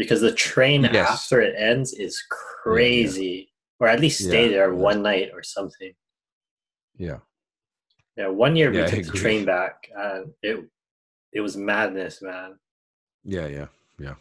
[0.00, 1.10] because the train Yes.
[1.10, 3.50] after it ends is crazy
[3.80, 4.80] or at least stay Yeah, there yeah.
[4.90, 5.92] one night or something
[6.96, 7.18] Yeah,
[8.16, 10.56] Yeah, one year we Yeah, took the train back, and it
[11.32, 12.58] it was madness, man.
[13.24, 13.66] yeah, yeah,
[13.98, 14.14] yeah.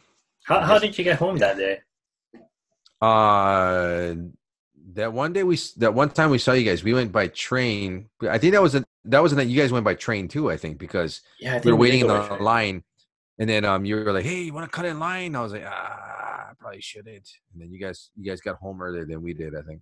[0.43, 1.79] How how did you get home that day?
[3.01, 4.15] Uh,
[4.93, 8.09] that one day we that one time we saw you guys, we went by train.
[8.21, 10.49] I think that was a, that was a you guys went by train too.
[10.49, 12.83] I think because Yeah, I we were waiting in the line,
[13.39, 15.53] and then um you were like, "Hey, you want to cut in line?" I was
[15.53, 16.26] like, "Ah,
[16.67, 19.55] probably shouldn't." And then you guys you guys got home earlier than we did.
[19.55, 19.81] I think.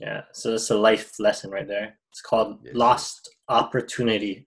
[0.00, 1.98] Yeah, so it's a life lesson right there.
[2.10, 2.74] It's called Yes.
[2.74, 4.46] lost opportunity.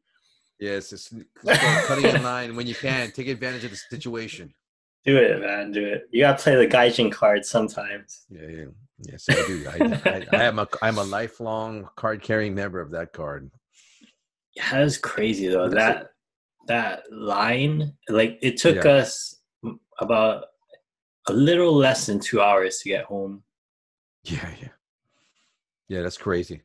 [0.59, 1.11] Yes, it's,
[1.43, 3.11] it's cutting in line when you can.
[3.11, 4.53] Take advantage of the situation.
[5.05, 5.71] Do it, man.
[5.71, 6.03] Do it.
[6.11, 8.25] You gotta play the gaijin card sometimes.
[8.29, 8.65] Yeah, yeah.
[8.99, 9.65] Yes, I do.
[9.69, 13.49] I, I, I am a I'm a lifelong card carrying member of that card.
[14.55, 15.69] Yeah, that was crazy though.
[15.69, 16.09] That
[16.67, 18.91] that line, like it took Yeah.
[18.91, 19.35] us
[20.01, 20.45] about
[21.29, 23.43] a little less than two hours to get home.
[24.23, 24.67] Yeah, yeah,
[25.87, 26.01] yeah.
[26.01, 26.61] That's crazy.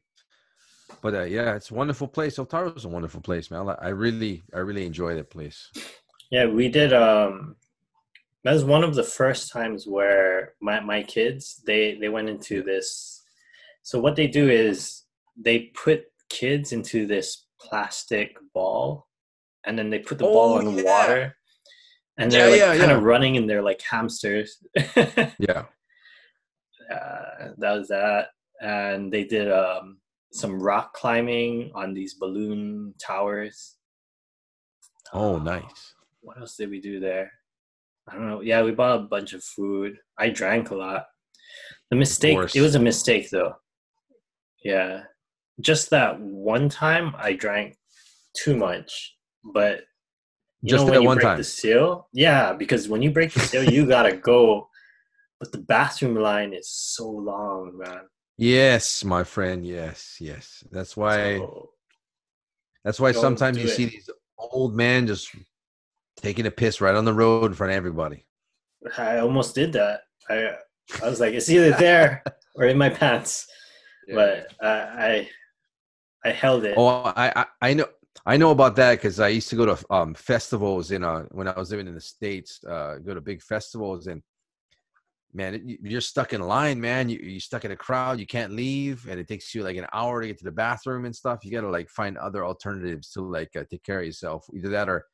[1.00, 2.38] But uh, yeah, it's a wonderful place.
[2.38, 3.68] Otaru's a wonderful place, man.
[3.80, 5.70] I really, I really enjoy that place.
[6.30, 6.92] Yeah, we did.
[6.92, 7.56] Um,
[8.42, 12.62] that was one of the first times where my my kids they they went into
[12.62, 13.22] this.
[13.82, 15.02] So what they do is
[15.36, 19.06] they put kids into this plastic ball,
[19.66, 20.84] and then they put the Oh, ball in yeah.
[20.84, 21.36] water,
[22.18, 22.96] and they're like yeah, kind yeah.
[22.96, 24.58] of running, and they're like hamsters.
[25.38, 25.64] Yeah.
[26.92, 28.28] uh, that was that.
[28.60, 29.98] And they did um,
[30.32, 33.76] some rock climbing on these balloon towers.
[35.12, 35.94] Oh, Uh, nice.
[36.20, 37.30] what else did we do there?
[38.08, 38.40] I don't know.
[38.42, 39.96] Yeah we bought a bunch of food.
[40.18, 41.06] I drank a lot.
[41.90, 43.54] The mistake it was a mistake though.
[44.62, 45.04] Yeah.
[45.60, 47.76] Just that one time i drank
[48.36, 49.16] too much.
[49.54, 49.82] But
[50.64, 51.38] you Just know, that when you one break time.
[51.38, 54.68] the seal yeah because when you break the seal you gotta go
[55.38, 58.02] but the bathroom line is so long man
[58.36, 59.64] Yes, my friend.
[59.64, 60.64] Yes, yes.
[60.72, 61.36] That's why.
[61.38, 61.70] So,
[62.84, 63.68] That's why sometimes you it.
[63.76, 65.30] see these old men just
[66.16, 68.24] taking a piss right on the road in front of everybody.
[68.98, 70.50] i almost did that i
[71.02, 72.22] i was like it's either there
[72.56, 73.46] or in my pants
[74.12, 74.68] but I,
[75.08, 75.28] I
[76.26, 77.86] i held it Oh, I, I I know
[78.26, 81.48] I know about that because I used to go to um festivals in uh when
[81.48, 82.62] I was living in the states.
[82.64, 84.22] Uh, go to big festivals and
[85.32, 87.08] man, it, you- you're stuck in line, man.
[87.08, 88.20] You you're stuck in a crowd.
[88.20, 91.04] You can't leave, and it takes you like an hour to get to the bathroom
[91.04, 91.44] and stuff.
[91.44, 94.46] You got to like find other alternatives to like uh, take care of yourself.
[94.54, 95.04] Either that or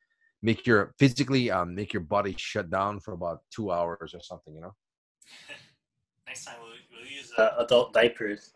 [0.43, 4.53] make your physically um make your body shut down for about two hours or something.
[4.55, 4.75] You know.
[6.27, 6.71] next time we'll,
[7.01, 8.53] we'll use uh, adult diapers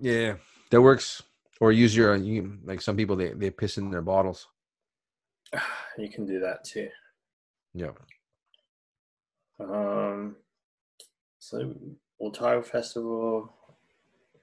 [0.00, 0.36] Yeah,
[0.70, 1.22] that works.
[1.62, 4.48] Or use your you, like some people they they piss in their bottles.
[6.02, 6.88] you can do that too
[7.82, 7.92] Yeah.
[9.60, 10.34] um
[11.38, 11.56] so
[12.20, 13.52] Otaru festival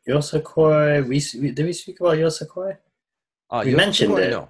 [0.08, 2.78] Yosakoi we, we did we speak about Yosakoi
[3.52, 4.32] Uh, We Yosakoi, mentioned it.
[4.38, 4.48] No.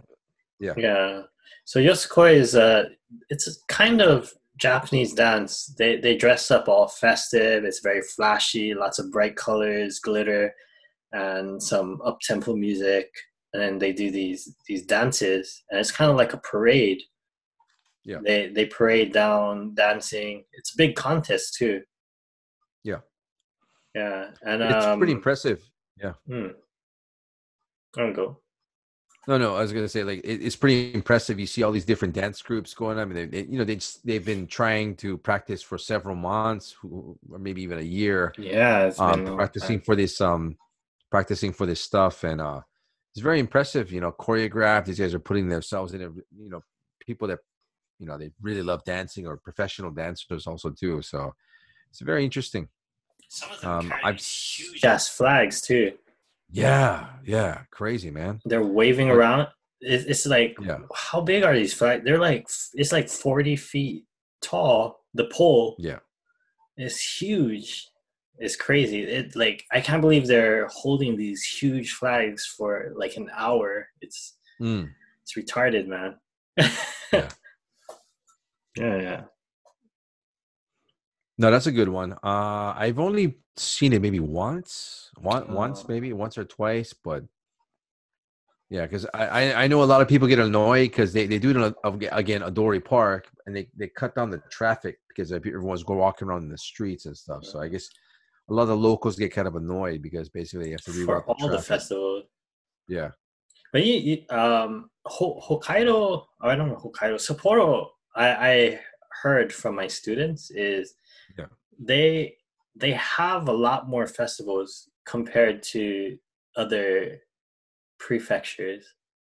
[0.59, 1.21] Yeah.
[1.65, 2.71] So Yosakoi is a
[3.31, 5.51] it's a kind of Japanese dance.
[5.79, 7.63] They they dress up all festive.
[7.63, 10.53] It's very flashy, lots of bright colors, glitter,
[11.11, 13.09] and some up tempo music.
[13.53, 17.01] And then they do these these dances, and it's kind of like a parade.
[18.05, 18.19] Yeah.
[18.23, 20.43] They they parade down dancing.
[20.53, 21.81] It's a big contest too.
[22.83, 22.99] Yeah.
[23.95, 25.67] Yeah, and It's um, pretty impressive.
[25.97, 26.13] Yeah.
[26.27, 26.49] Hmm.
[27.95, 28.37] Go go.
[29.27, 31.39] No, no, I was gonna say like it, it's pretty impressive.
[31.39, 33.03] You see all these different dance groups going on.
[33.03, 36.15] I mean, they, they, you know, they just, they've been trying to practice for several
[36.15, 40.55] months, or maybe even a year, Yeah, it's um, been practicing for this, um,
[41.11, 42.61] practicing for this stuff, and uh,
[43.13, 43.91] it's very impressive.
[43.91, 44.85] You know, choreographed.
[44.85, 46.01] These guys are putting themselves in.
[46.01, 46.61] A, you know,
[46.99, 47.39] people that
[47.99, 51.01] you know they really love dancing or professional dancers also too.
[51.01, 51.33] So
[51.89, 52.69] it's very interesting.
[53.27, 55.97] Some of them Um, I've- huge ass flags too.
[56.51, 58.41] Yeah, yeah, crazy man.
[58.45, 59.47] They're waving But- around.
[59.81, 60.79] It's like, Yeah.
[60.93, 62.03] how big are these flags?
[62.03, 64.05] They're like, it's like forty feet
[64.41, 65.05] tall.
[65.13, 65.99] The pole Yeah,
[66.77, 67.89] is huge.
[68.39, 69.03] It's crazy.
[69.03, 73.87] It like I can't believe they're holding these huge flags for like an hour.
[74.01, 74.89] It's Mm.
[75.23, 76.17] it's retarded, man.
[77.13, 77.29] Yeah.
[78.77, 79.21] yeah, yeah.
[81.37, 82.13] No, that's a good one.
[82.23, 85.85] Uh, I've only seen it maybe once, one, once Oh.
[85.87, 87.23] maybe once or twice, but
[88.69, 91.39] yeah, because I, I I know a lot of people get annoyed because they, they
[91.39, 95.31] do it in, a- again Odori Park and they, they cut down the traffic because
[95.31, 97.43] everyone's walking around in the streets and stuff.
[97.45, 97.89] So I guess
[98.49, 101.49] a lot of locals get kind of annoyed because basically they have to reroute all
[101.49, 102.23] the festivals.
[102.87, 103.11] Yeah,
[103.71, 107.87] But you, you um, Hokkaido, I don't know Hokkaido, Sapporo.
[108.15, 108.79] I, I
[109.21, 110.95] heard from my students is
[111.37, 111.45] Yeah.
[111.79, 112.35] they
[112.75, 116.17] they have a lot more festivals compared to
[116.55, 117.19] other
[117.99, 118.85] prefectures.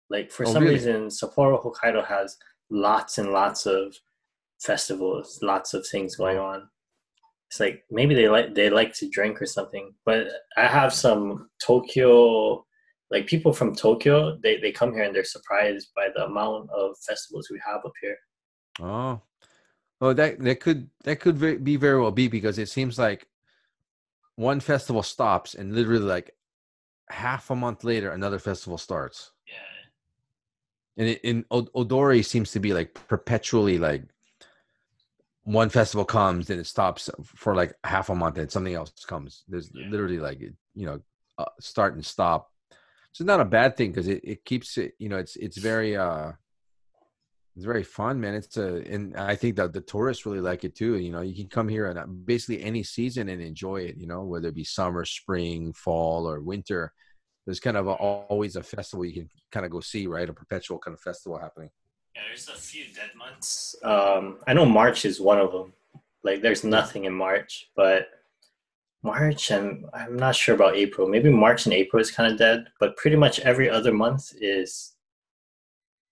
[0.08, 0.74] Like for Oh, some really?
[0.74, 2.36] reason, Sapporo, Hokkaido has
[2.70, 3.94] lots and lots of
[4.60, 6.44] festivals, lots of things going Oh.
[6.44, 6.68] on.
[7.52, 9.92] It's like maybe they like they like to drink or something.
[10.06, 12.64] But I have some Tokyo
[13.10, 16.96] like people from Tokyo, they, they come here and they're surprised by the amount of
[17.06, 18.16] festivals we have up here.
[18.80, 19.20] Oh,
[20.00, 23.26] oh, that that could that could be very well be because it seems like
[24.36, 26.30] one festival stops and literally like
[27.10, 29.30] half a month later another festival starts.
[29.46, 29.52] Yeah.
[30.96, 34.04] And it, in Odori seems to be like perpetually like
[35.44, 39.44] one festival comes and it stops for like half a month and something else comes.
[39.48, 39.86] There's Yeah.
[39.88, 41.00] literally like you know
[41.38, 42.50] uh, start and stop.
[43.12, 45.58] So it's not a bad thing because it, it keeps it you know it's it's
[45.58, 46.32] very uh
[47.54, 48.34] It's very fun, man.
[48.34, 50.96] It's a, and I think that the tourists really like it too.
[50.96, 53.98] You know, you can come here and uh, basically any season and enjoy it.
[53.98, 56.92] You know, whether it be summer, spring, fall, or winter.
[57.44, 60.28] There's kind of a, always a festival you can kind of go see, right?
[60.28, 61.70] A perpetual kind of festival happening.
[62.14, 63.74] Yeah, there's a few dead months.
[63.82, 65.72] Um, I know March is one of them.
[66.22, 68.08] Like, there's nothing in March, but
[69.02, 71.08] March and I'm not sure about April.
[71.08, 74.92] Maybe March and April is kind of dead, but pretty much every other month is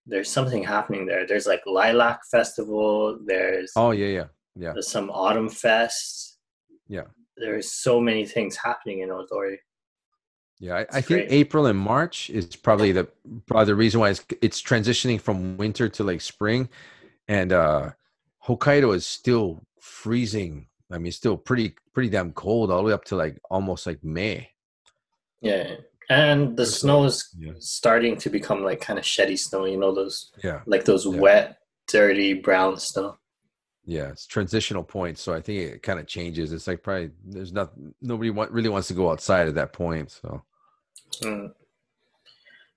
[0.06, 1.26] there's something happening there.
[1.26, 3.18] There's like Lilac Festival.
[3.24, 4.24] There's oh yeah yeah
[4.56, 4.72] yeah.
[4.72, 6.38] There's some Autumn Fest.
[6.88, 7.04] Yeah.
[7.36, 9.60] There's so many things happening in Odori.
[10.60, 13.08] Yeah, I, I think April and March is probably the
[13.46, 16.68] probably the reason why it's it's transitioning from winter to like spring,
[17.28, 17.90] and uh
[18.46, 20.66] Hokkaido is still freezing.
[20.92, 24.04] I mean, still pretty pretty damn cold all the way up to like almost like
[24.04, 24.50] May.
[25.40, 25.76] Yeah,
[26.10, 27.52] and the snow is yeah.
[27.58, 29.64] starting to become like kind of sheddy snow.
[29.64, 31.20] You know those yeah like those yeah.
[31.20, 31.58] wet,
[31.88, 33.16] dirty brown snow.
[33.86, 35.18] Yeah, it's transitional point.
[35.18, 36.52] so I think it kind of changes.
[36.52, 40.10] It's like probably there's not nobody want, really wants to go outside at that point.
[40.10, 40.42] So
[41.22, 41.52] Mm.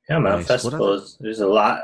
[0.10, 0.48] Yeah, man, nice.
[0.48, 1.18] festivals.
[1.20, 1.84] There's a lot.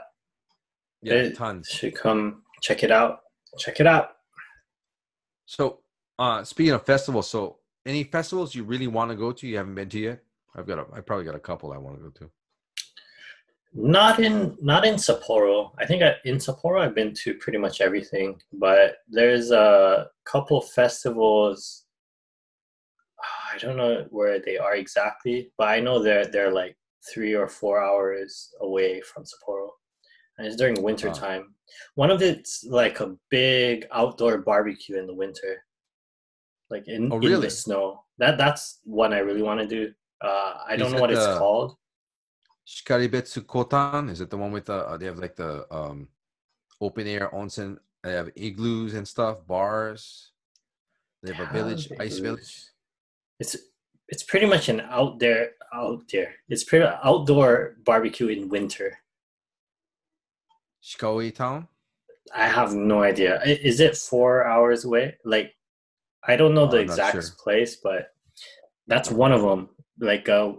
[1.01, 1.69] Yeah, it tons.
[1.69, 3.21] Should come check it out.
[3.57, 4.11] Check it out.
[5.45, 5.79] So,
[6.17, 9.75] uh speaking of festivals, so any festivals you really want to go to you haven't
[9.75, 10.23] been to yet?
[10.55, 12.31] I've got a, I probably got a couple I want to go to.
[13.73, 15.71] Not in not in Sapporo.
[15.77, 20.59] I think I, in Sapporo I've been to pretty much everything, but there's a couple
[20.59, 21.85] festivals
[23.51, 26.77] I don't know where they are exactly, but I know they're they're like
[27.11, 29.69] three or four hours away from Sapporo,
[30.37, 31.55] and it's during winter time.
[31.95, 35.63] One of it's like a big outdoor barbecue in the winter,
[36.69, 37.35] like in, oh, really?
[37.35, 38.03] in the snow.
[38.17, 39.91] That that's one I really want to do.
[40.21, 41.75] Uh, I don't know what it's called.
[42.67, 46.07] Shikaribetsu Kotan is it the one with the uh, they have like the um
[46.81, 47.77] open air onsen?
[48.03, 50.31] They have igloos and stuff, bars.
[51.23, 52.69] They have yeah, a village, ice village
[53.39, 53.55] it's
[54.09, 56.33] it's pretty much an out there out there.
[56.49, 58.97] It's pretty outdoor barbecue in winter.
[60.83, 61.67] Shikaoi Town.
[62.35, 63.41] I have no idea.
[63.43, 65.17] Is it four hours away?
[65.25, 65.55] Like,
[66.27, 67.23] I don't know oh, the exact sure.
[67.43, 68.13] place, but
[68.87, 69.69] that's one of them.
[69.99, 70.53] Like, uh,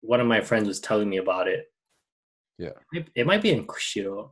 [0.00, 1.66] one of my friends was telling me about it.
[2.58, 4.30] Yeah, it, it might be in Kushiro.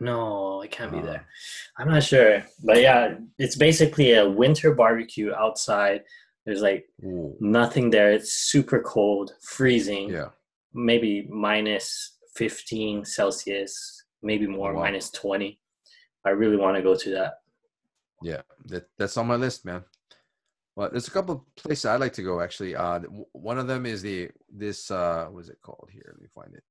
[0.00, 1.26] No, it can't uh, be there.
[1.78, 6.02] I'm not sure, but yeah, it's basically a winter barbecue outside
[6.44, 7.36] there's like Ooh.
[7.40, 8.12] nothing there.
[8.12, 10.10] It's super cold, freezing.
[10.10, 10.28] Yeah.
[10.74, 14.82] Maybe minus 15 Celsius, maybe more, wow.
[14.82, 15.58] minus 20.
[16.24, 17.34] I really want to go to that.
[18.22, 19.84] Yeah, that, that's on my list, man.
[20.74, 22.74] Well, there's a couple places I like to go actually.
[22.74, 23.00] Uh,
[23.32, 26.04] one of them is the this uh, what is it called here?
[26.06, 26.62] Let me find it.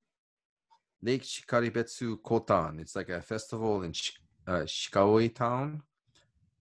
[1.03, 2.79] Lake Shikaribetsu Kotan.
[2.79, 4.13] It's like a festival in Sh-
[4.47, 5.83] uh, Shikaoi town.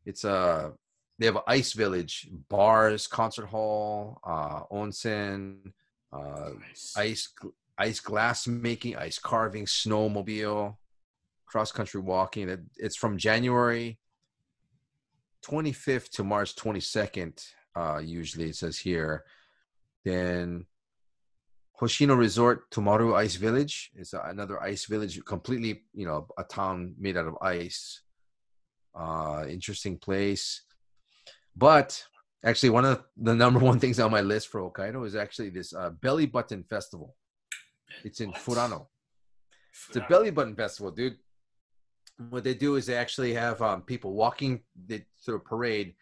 [0.05, 0.73] It's a
[1.21, 5.73] they have an ice village, bars, concert hall, uh, onsen,
[6.13, 6.95] uh, nice.
[6.97, 7.35] ice
[7.77, 10.77] ice glass making, ice carving, snowmobile,
[11.45, 12.49] cross country walking.
[12.49, 13.99] It, it's from January
[15.45, 17.47] 25th to March 22nd.
[17.77, 19.25] Uh, usually it says here.
[20.07, 20.65] Then
[21.79, 27.19] Hoshino Resort Tomamu Ice Village is another ice village, completely you know a town made
[27.19, 28.01] out of ice.
[28.95, 30.63] Uh, interesting place.
[31.57, 32.05] But
[32.45, 35.75] actually, one of the number one things on my list for Hokkaido is actually this
[35.75, 37.15] uh, Belly Button Festival.
[38.05, 38.41] It's in what?
[38.41, 38.87] Furano.
[39.89, 41.17] It's a belly button festival, dude.
[42.29, 45.95] What they do is they actually have um, people walking they, through a parade.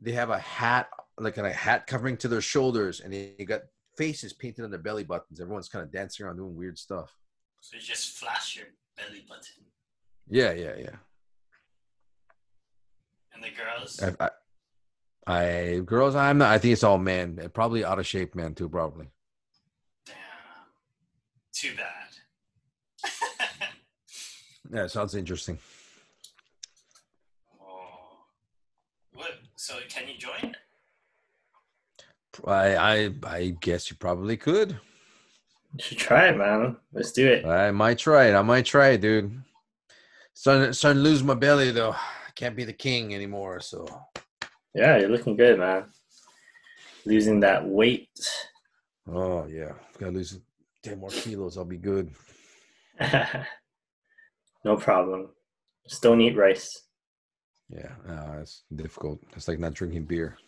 [0.00, 0.88] They have a hat,
[1.18, 3.62] like a hat covering to their shoulders, and they got
[3.96, 5.40] faces painted on their belly buttons.
[5.40, 7.16] Everyone's kind of dancing around doing weird stuff.
[7.60, 8.66] So you just flash your
[8.96, 9.64] belly button.
[10.28, 10.96] Yeah, yeah, yeah.
[13.32, 14.02] And the girls.
[14.02, 14.30] I, I,
[15.26, 16.50] I girls, I'm not.
[16.50, 17.50] I think it's all men.
[17.54, 18.68] Probably out of shape men too.
[18.68, 19.06] Probably.
[20.06, 20.14] Damn.
[21.52, 23.10] Too bad.
[24.72, 25.58] yeah, sounds interesting.
[27.60, 28.26] Oh.
[29.14, 29.32] What?
[29.56, 30.54] So can you join?
[32.46, 34.78] I I I guess you probably could.
[35.76, 36.76] You should try it, man.
[36.92, 37.46] Let's do it.
[37.46, 38.34] I might try it.
[38.34, 39.42] I might try it, dude.
[40.34, 41.92] Starting starting to lose my belly though.
[41.92, 43.86] I can't be the king anymore, so
[44.74, 45.84] yeah, you're looking good, man.
[47.06, 48.08] Losing that weight.
[49.06, 50.38] Oh yeah, gotta lose
[50.82, 51.58] ten more kilos.
[51.58, 52.10] I'll be good.
[54.64, 55.30] no problem.
[55.88, 56.84] Just don't eat rice.
[57.68, 59.20] Yeah, uh, it's difficult.
[59.36, 60.38] It's like not drinking beer.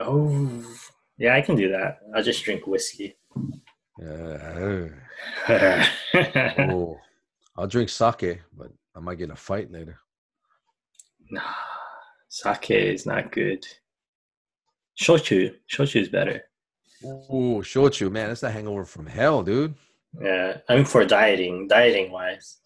[0.00, 0.62] Oh,
[1.18, 1.98] yeah, I can do that.
[2.14, 3.16] I'll just drink whiskey.
[3.98, 4.88] Yeah.
[6.70, 6.98] oh.
[7.56, 9.98] I'll drink sake, but I might get in a fight later.
[11.30, 11.40] Nah,
[12.36, 13.66] sake is not good.
[15.00, 16.42] Shochu, shochu is better.
[17.04, 19.74] Ooh, shochu, man, that's a hangover from hell, dude.
[20.20, 22.58] Yeah, I mean for dieting, dieting wise.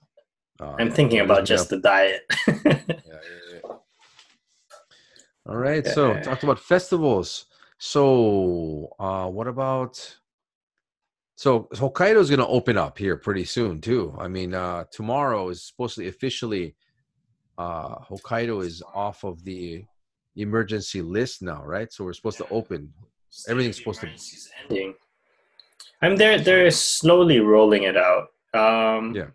[0.60, 2.22] Oh, I'm thinking about just the diet.
[2.46, 3.76] Yeah, yeah, yeah.
[5.46, 7.46] All right, so talked about festivals.
[7.78, 10.16] So, uh, what about?
[11.36, 14.14] So Hokkaido is going to open up here pretty soon too.
[14.18, 16.76] I mean, uh, tomorrow is supposed to officially.
[17.60, 19.84] Uh, Hokkaido is off of the
[20.36, 21.92] emergency list now, right?
[21.92, 22.90] So we're supposed to open.
[23.48, 24.94] Everything's supposed to- Emergency's ending.
[26.00, 26.38] I'm there.
[26.38, 28.28] They're slowly rolling it out.
[28.54, 29.30] Um, Yeah.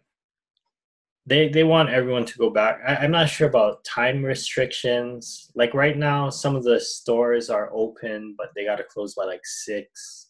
[1.27, 2.75] They they want everyone to go back.
[2.87, 5.51] I, I'm not sure about time restrictions.
[5.55, 9.25] Like right now, some of the stores are open, but they got to close by
[9.25, 10.29] like six.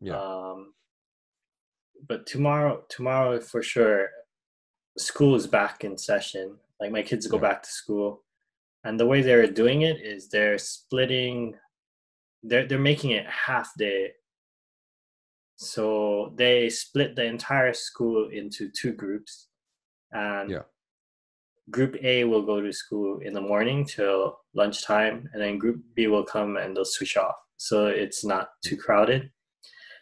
[0.00, 0.18] Yeah.
[0.18, 0.72] Um,
[2.08, 4.08] but tomorrow, tomorrow for sure,
[4.96, 6.56] school is back in session.
[6.82, 7.48] Like my kids go Yeah.
[7.48, 8.24] back to school,
[8.84, 11.54] and the way they're doing it is they're splitting.
[12.42, 14.00] They're they're making it half day.
[15.56, 19.48] So they split the entire school into two groups,
[20.10, 20.64] and Yeah.
[21.70, 26.08] Group A will go to school in the morning till lunchtime, and then Group B
[26.08, 27.36] will come and they'll switch off.
[27.58, 29.30] So it's not too crowded.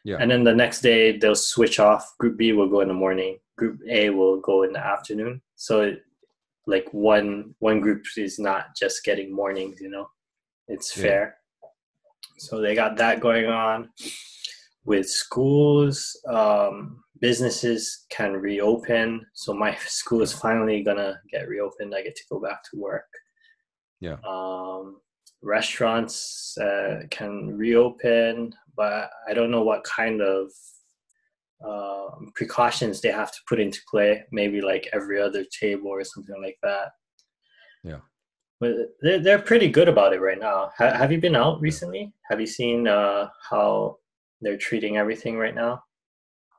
[0.03, 0.17] Yeah.
[0.19, 2.17] And then the next day they'll switch off.
[2.17, 3.39] Group B will go in the morning.
[3.59, 5.43] Group A will go in the afternoon.
[5.57, 6.03] So it,
[6.71, 10.09] like one one group is not just getting mornings, you know.
[10.69, 11.03] It's Yeah.
[11.03, 11.37] fair.
[12.39, 13.91] So they got that going on.
[14.85, 19.27] With schools, um, businesses can reopen.
[19.35, 21.95] So my school is finally gonna get reopened.
[21.95, 23.09] I get to go back to work.
[24.01, 24.17] Yeah.
[24.27, 25.01] Um,
[25.43, 30.51] restaurants uh, can reopen, but I don't know what kind of
[31.67, 34.25] um, precautions they have to put into play.
[34.33, 36.89] Maybe like every other table or something like that.
[37.85, 38.01] Yeah.
[38.61, 40.71] But they're, they're pretty good about it right now.
[40.77, 42.13] Ha- have you been out recently?
[42.31, 43.97] Have you seen uh, how
[44.41, 45.83] they're treating everything right now?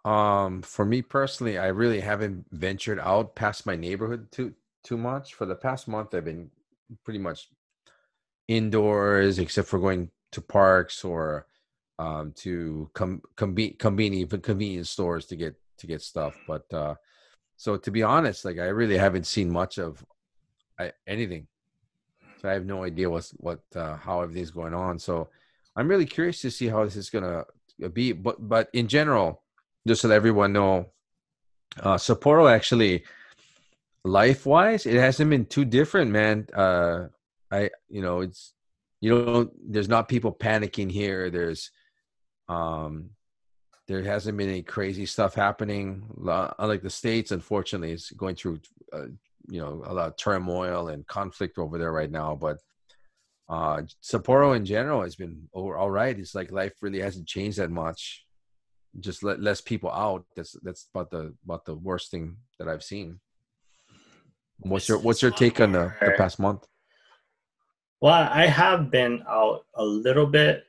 [0.03, 5.35] Um, for me personally, I really haven't ventured out past my neighborhood too too much.
[5.35, 6.49] For the past month, I've been
[7.03, 7.49] pretty much
[8.47, 11.45] indoors, except for going to parks or
[12.01, 16.35] um, to com- conven- convenient convenience stores to get to get stuff.
[16.47, 16.95] But uh,
[17.57, 20.03] so to be honest, like I really haven't seen much of
[20.79, 21.47] I, anything.
[22.41, 24.97] So I have no idea what's what uh, how everything's going on.
[24.97, 25.29] So
[25.75, 27.45] I'm really curious to see how this is gonna
[27.93, 28.13] be.
[28.13, 29.43] But but in general,
[29.87, 30.87] just to let everyone know,
[31.81, 33.03] uh, Sapporo actually,
[34.03, 36.47] life wise, it hasn't been too different, man.
[36.51, 37.09] Uh,
[37.51, 38.53] I you know it's
[39.01, 41.29] you know there's not people panicking here.
[41.29, 41.69] There's
[42.51, 43.09] um
[43.87, 46.03] there hasn't been any crazy stuff happening.
[46.59, 48.59] Unlike the states, unfortunately, is going through
[48.93, 49.07] uh,
[49.47, 52.35] you know a lot of turmoil and conflict over there right now.
[52.35, 52.57] But
[53.49, 56.17] uh Sapporo in general has been all all right.
[56.17, 58.25] It's like life really hasn't changed that much.
[58.99, 60.25] Just let less people out.
[60.35, 63.19] That's that's about the about the worst thing that I've seen.
[64.59, 66.67] What's your what's your take on the, the past month?
[67.99, 70.65] Well, I have been out a little bit,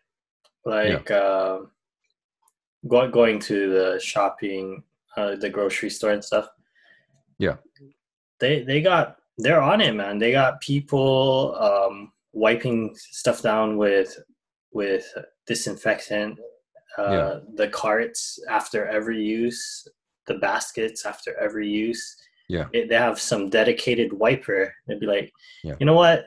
[0.65, 1.59] like uh,
[2.89, 4.83] go- going to the shopping,
[5.17, 6.49] uh, the grocery store and stuff.
[7.39, 7.57] Yeah.
[8.41, 10.19] They they got they're on it, man.
[10.19, 14.19] They got people um, wiping stuff down with
[14.73, 15.07] with
[15.47, 16.39] disinfectant.
[16.99, 17.39] Uh, Yeah.
[17.55, 19.87] The carts after every use,
[20.27, 22.17] the baskets after every use.
[22.49, 22.67] Yeah.
[22.73, 24.75] It, they have some dedicated wiper.
[24.87, 25.33] They'd be like,
[25.65, 25.77] Yeah.
[25.81, 26.27] you know what?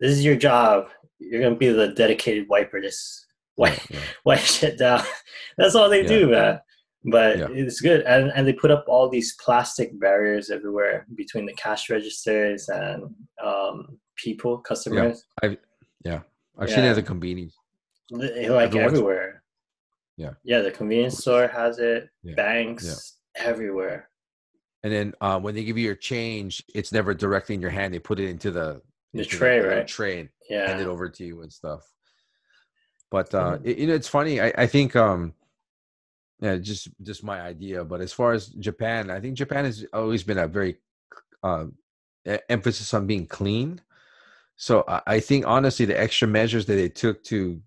[0.00, 0.88] This is your job.
[1.18, 2.80] You're gonna be the dedicated wiper.
[2.80, 3.26] Just
[3.58, 4.04] wipe Yeah, yeah.
[4.24, 5.02] wipe shit down.
[5.58, 6.08] That's all they Yeah.
[6.08, 6.60] do, man.
[7.04, 7.48] But Yeah.
[7.50, 11.90] it's good, and and they put up all these plastic barriers everywhere between the cash
[11.90, 15.22] registers and um, people, customers,
[16.04, 16.20] Yeah,
[16.58, 16.90] I've seen it Yeah.
[16.90, 17.54] at the convenience.
[18.10, 19.42] Like Everyone's- everywhere.
[20.16, 20.32] Yeah.
[20.42, 20.60] yeah.
[20.62, 22.08] The convenience store has it.
[22.24, 22.34] Yeah.
[22.34, 24.08] Banks everywhere.
[24.82, 27.94] And then uh, when they give you your change, it's never directly in your hand.
[27.94, 28.80] They put it into the
[29.14, 29.86] The tray, little right?
[29.86, 30.66] Tray and Yeah.
[30.68, 31.82] hand it over to you and stuff.
[33.10, 33.66] But uh, Mhm.
[33.66, 34.40] it- you know, it's funny.
[34.40, 35.34] I, I think, um,
[36.40, 37.84] yeah, just just my idea.
[37.84, 40.78] But as far as Japan, I think Japan has always been a very
[41.42, 41.66] uh,
[42.48, 43.80] emphasis on being clean.
[44.56, 47.60] So I, I think honestly, the extra measures that they took to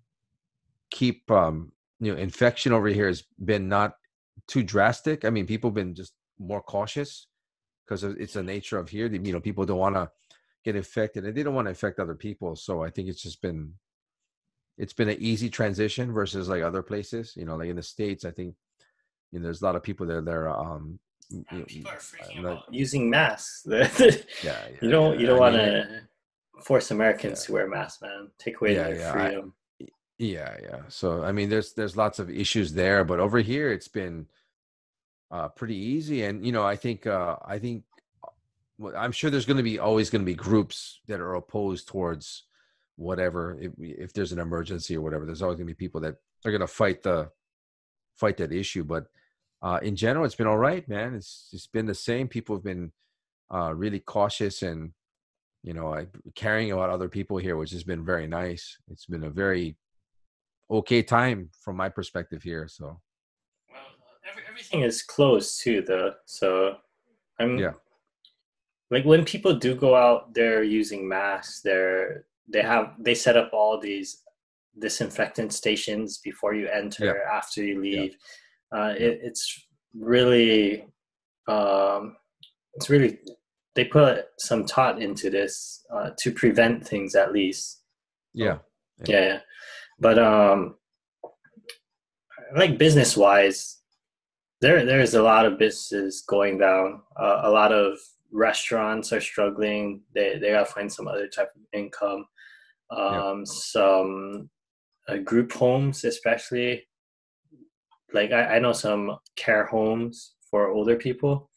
[0.90, 3.96] keep um, you know infection over here has been not
[4.46, 5.24] too drastic.
[5.24, 7.26] I mean, people have been just more cautious
[7.84, 9.06] because it's the nature of here.
[9.06, 10.10] You know, people don't want to
[10.64, 12.56] get infected and they don't want to infect other people.
[12.56, 13.74] So I think it's just been
[14.78, 17.34] it's been an easy transition versus like other places.
[17.36, 18.54] You know, like in the states, I think
[19.30, 20.20] you know there's a lot of people there.
[20.20, 20.98] They're um
[21.30, 23.64] you, people are freaking about using masks.
[23.68, 23.88] yeah,
[24.42, 26.02] yeah, you don't you don't want to
[26.62, 27.46] force Americans yeah.
[27.46, 28.30] to wear masks, man.
[28.38, 29.12] Take away yeah, their yeah.
[29.12, 29.54] freedom.
[29.80, 29.86] I,
[30.18, 30.80] yeah, yeah.
[30.88, 34.26] So I mean, there's there's lots of issues there, but over here it's been
[35.30, 37.84] uh, pretty easy, and you know, I think uh, I think
[38.78, 41.88] well, I'm sure there's going to be always going to be groups that are opposed
[41.88, 42.44] towards
[43.02, 45.26] whatever if, if there's an emergency or whatever.
[45.26, 47.30] There's always going to be people that are going to fight the
[48.16, 49.06] fight that issue, but
[49.62, 51.14] uh, in general, it's been all right, man.
[51.14, 52.26] It's it's been the same.
[52.26, 52.90] People have been
[53.54, 54.92] uh, really cautious and
[55.62, 58.76] you know I, caring about other people here, which has been very nice.
[58.90, 59.76] It's been a very
[60.68, 62.66] okay time from my perspective here.
[62.66, 63.00] So,
[63.70, 63.82] well,
[64.28, 66.14] every, everything is closed too, though.
[66.26, 66.76] So,
[67.38, 67.74] I'm yeah.
[68.90, 71.62] Like when people do go out, they're using masks.
[71.62, 74.22] They're they have they set up all these
[74.78, 77.36] disinfectant stations before you enter, yeah.
[77.36, 78.16] after you leave.
[78.72, 78.78] Yeah.
[78.78, 79.66] uh, it, it's
[79.98, 80.86] really
[81.48, 82.16] um,
[82.74, 83.18] it's really
[83.74, 87.82] they put some thought into this uh, to prevent things at least.
[88.34, 88.58] Yeah.
[89.06, 89.40] Yeah, yeah.
[89.98, 90.76] but um
[92.54, 93.78] like business wise
[94.60, 97.02] there there's a lot of businesses going down.
[97.20, 97.98] Uh, a lot of
[98.30, 100.02] restaurants are struggling.
[100.14, 102.26] They they gotta find some other type of income
[102.96, 104.48] um some
[105.08, 106.82] uh, group homes especially
[108.14, 111.50] like I, I know some care homes for older people.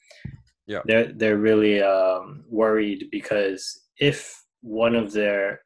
[0.67, 0.79] Yeah.
[0.86, 5.61] They're they're really um, worried because if one of their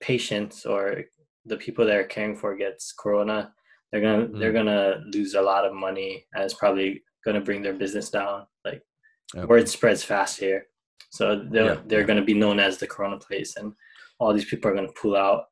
[0.00, 1.04] patients or
[1.46, 3.52] the people they're caring for gets corona
[3.90, 4.38] they're gonna mm.
[4.38, 8.46] they're gonna lose a lot of money and it's probably gonna bring their business down
[8.64, 8.82] like
[9.48, 10.66] word spreads fast here.
[11.10, 12.06] So they're yeah, they're yeah.
[12.06, 13.72] gonna be known as the corona place and
[14.18, 15.44] all these people are gonna pull out.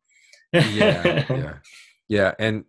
[0.52, 1.54] Yeah yeah.
[2.08, 2.64] Yeah and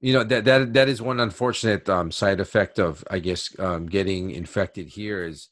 [0.00, 3.86] you know that that that is one unfortunate um, side effect of i guess um,
[3.86, 5.48] getting infected here is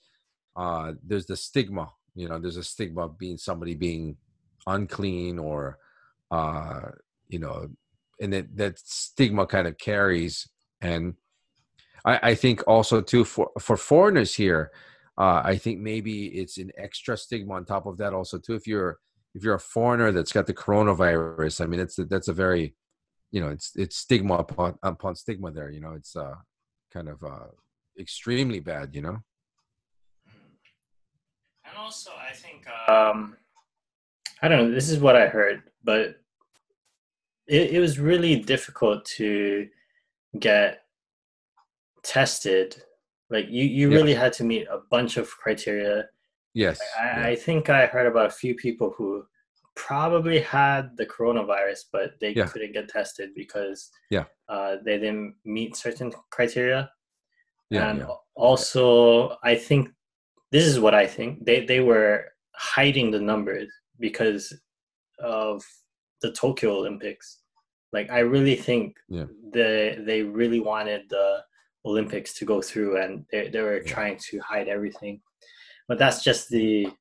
[0.56, 4.16] uh, there's the stigma you know there's a stigma of being somebody being
[4.66, 5.78] unclean or
[6.30, 6.80] uh,
[7.28, 7.68] you know
[8.20, 10.48] and that that stigma kind of carries
[10.80, 11.14] and
[12.04, 14.70] i i think also too for for foreigners here
[15.18, 18.54] uh, i think maybe it's an extra stigma on top of that also too.
[18.54, 18.98] If you're
[19.34, 22.74] if you're a foreigner that's got the coronavirus i mean it's that's a very
[23.30, 26.34] you know it's it's stigma upon upon stigma there you know it's uh
[26.92, 27.46] kind of uh
[27.98, 29.18] extremely bad you know?
[31.64, 33.36] And also i think um
[34.42, 36.20] i don't know this is what i heard but
[37.48, 39.68] it, it was really difficult to
[40.38, 40.82] get
[42.02, 42.82] tested.
[43.30, 43.96] Like you you yeah.
[43.96, 46.04] really had to meet a bunch of criteria
[46.54, 47.26] yes I, yeah.
[47.26, 49.24] I think i heard about a few people who
[49.78, 52.46] probably had the coronavirus, but they yeah.
[52.46, 56.90] couldn't get tested because yeah, uh, they didn't meet certain criteria.
[57.70, 58.06] Yeah, and yeah.
[58.34, 59.90] also, I think
[60.50, 62.24] this is what I think they they were
[62.56, 63.70] hiding the numbers
[64.00, 64.52] because
[65.20, 65.64] of
[66.22, 67.38] the Tokyo Olympics.
[67.92, 69.26] Like I really think yeah.
[69.52, 71.44] they they really wanted the
[71.84, 75.20] Olympics to go through, and they they were trying to hide everything.
[75.88, 76.92] But that's just the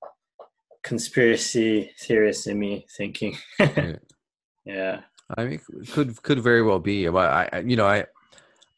[0.83, 3.37] conspiracy theorist in me thinking.
[3.59, 3.95] yeah.
[4.65, 5.01] yeah.
[5.37, 5.61] I mean,
[5.91, 8.05] could could very well be, but I, you know, I,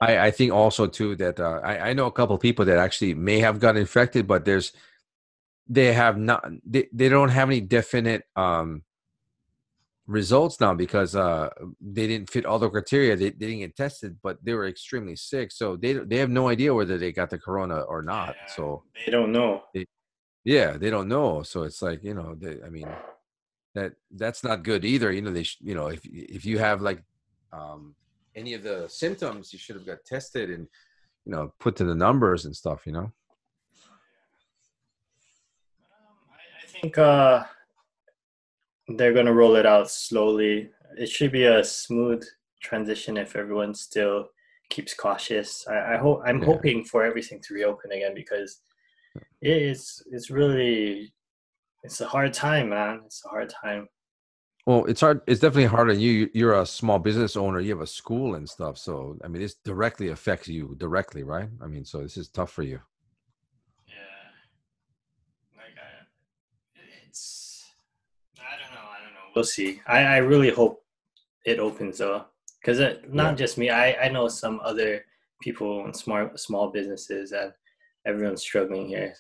[0.01, 2.79] I, I think also too that uh, I, I know a couple of people that
[2.79, 4.71] actually may have got infected, but there's,
[5.67, 8.81] they have not, they, they don't have any definite um,
[10.07, 11.49] results now because uh,
[11.79, 13.15] they didn't fit all the criteria.
[13.15, 16.47] They, they didn't get tested, but they were extremely sick, so they they have no
[16.47, 18.35] idea whether they got the corona or not.
[18.35, 19.63] Yeah, so they don't know.
[19.73, 19.85] They,
[20.49, 21.43] yeah, they don't know.
[21.43, 22.89] So it's like you know, they, I mean,
[23.75, 25.11] that that's not good either.
[25.11, 27.03] You know, they sh- you know if if you have like
[27.53, 27.93] um,
[28.35, 30.67] any of the symptoms, you should have got tested and
[31.25, 32.87] you know put to the numbers and stuff.
[32.87, 33.11] You know.
[35.91, 37.43] Um, I, I think uh,
[38.87, 40.71] they're gonna roll it out slowly.
[40.97, 42.25] It should be a smooth
[42.59, 44.29] transition if everyone still
[44.71, 45.67] keeps cautious.
[45.67, 46.45] I, I hope I'm yeah.
[46.45, 48.61] hoping for everything to reopen again because
[49.41, 51.13] it's it's really
[51.83, 53.01] it's a hard time, man.
[53.05, 53.87] It's a hard time.
[54.65, 55.21] Well, it's hard.
[55.25, 56.29] It's definitely hard on you.
[56.33, 57.59] You're a small business owner.
[57.59, 58.77] You have a school and stuff.
[58.77, 61.49] So, I mean, this directly affects you directly, right?
[61.61, 62.79] I mean, so this is tough for you.
[63.87, 63.93] Yeah.
[65.55, 66.05] Like, I,
[67.07, 67.65] it's.
[68.37, 68.81] I don't know.
[68.81, 69.31] I don't know.
[69.35, 69.81] We'll see.
[69.87, 70.83] I, I really hope
[71.45, 72.25] it opens though,
[72.59, 73.35] because not yeah.
[73.35, 73.69] just me.
[73.69, 75.03] I I know some other
[75.41, 77.53] people in small small businesses and
[78.09, 79.13] everyone's struggling here.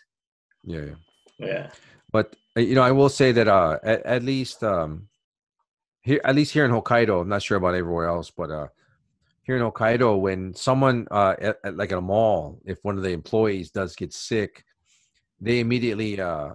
[0.63, 0.95] Yeah.
[1.37, 1.69] Yeah.
[2.11, 5.07] But uh, you know, I will say that uh, at, at least um,
[6.01, 8.67] here, at least here in Hokkaido, I'm not sure about everywhere else, but uh,
[9.43, 13.03] here in Hokkaido, when someone uh, at, at, like at a mall, if one of
[13.03, 14.63] the employees does get sick,
[15.39, 16.53] they immediately uh,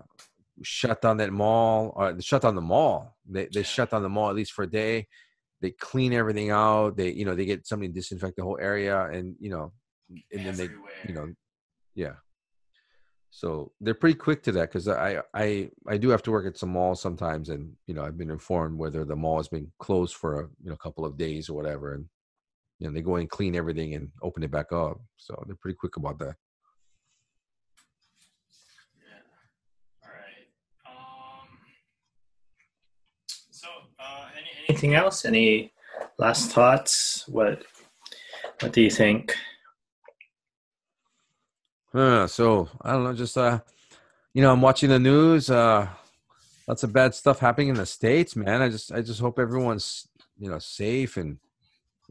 [0.62, 3.16] shut down that mall or shut down the mall.
[3.28, 5.07] They they shut down the mall at least for a day.
[5.61, 6.97] They clean everything out.
[6.97, 9.72] They you know they get somebody to disinfect the whole area, and you know,
[10.32, 10.68] and then they
[11.09, 11.32] you know,
[11.95, 12.14] yeah.
[13.37, 16.57] So they're pretty quick to that because I I I do have to work at
[16.57, 20.14] some malls sometimes, and you know I've been informed whether the mall has been closed
[20.14, 22.05] for a you know couple of days or whatever, and
[22.78, 25.01] you know they go and clean everything and open it back up.
[25.16, 26.37] So they're pretty quick about that.
[29.03, 30.05] Yeah.
[30.05, 30.47] All right.
[30.87, 31.49] Um.
[33.51, 33.66] So,
[33.99, 35.24] uh, any, anything else?
[35.24, 35.72] Any
[36.18, 37.24] last thoughts?
[37.26, 37.64] What
[38.61, 39.35] What do you think?
[41.95, 43.61] Uh, so I don't know, just uh,
[44.32, 45.49] you know, I'm watching the news.
[45.49, 45.86] Uh,
[46.66, 48.62] lots of bad stuff happening in the states, man.
[48.62, 51.38] I just, I just hope everyone's, you know, safe and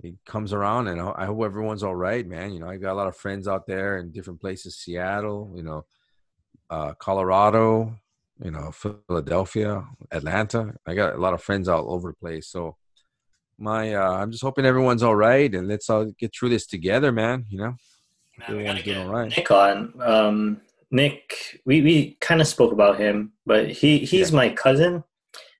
[0.02, 2.54] it comes around, and I hope everyone's all right, man.
[2.54, 5.64] You know, I got a lot of friends out there in different places, Seattle, you
[5.64, 5.86] know,
[6.70, 7.96] uh, Colorado,
[8.42, 10.74] you know, Philadelphia, Atlanta.
[10.88, 12.78] I got a lot of friends all over the place, so
[13.60, 17.12] my, uh, I'm just hoping everyone's all right, and let's all get through this together,
[17.12, 17.46] man.
[17.50, 17.76] You know.
[18.38, 19.30] Man, get right.
[19.30, 19.94] Nick on.
[20.02, 20.62] Um,
[20.92, 24.36] Nick, we, we kind of spoke about him, but he, he's yeah.
[24.36, 25.04] my cousin,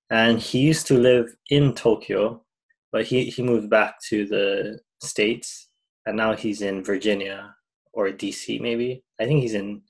[0.10, 2.44] and he used to live in Tokyo,
[2.92, 5.70] but he, he moved back to the States,
[6.06, 7.56] and now he's in Virginia
[7.94, 9.04] or DC, maybe.
[9.20, 9.82] I think he's in,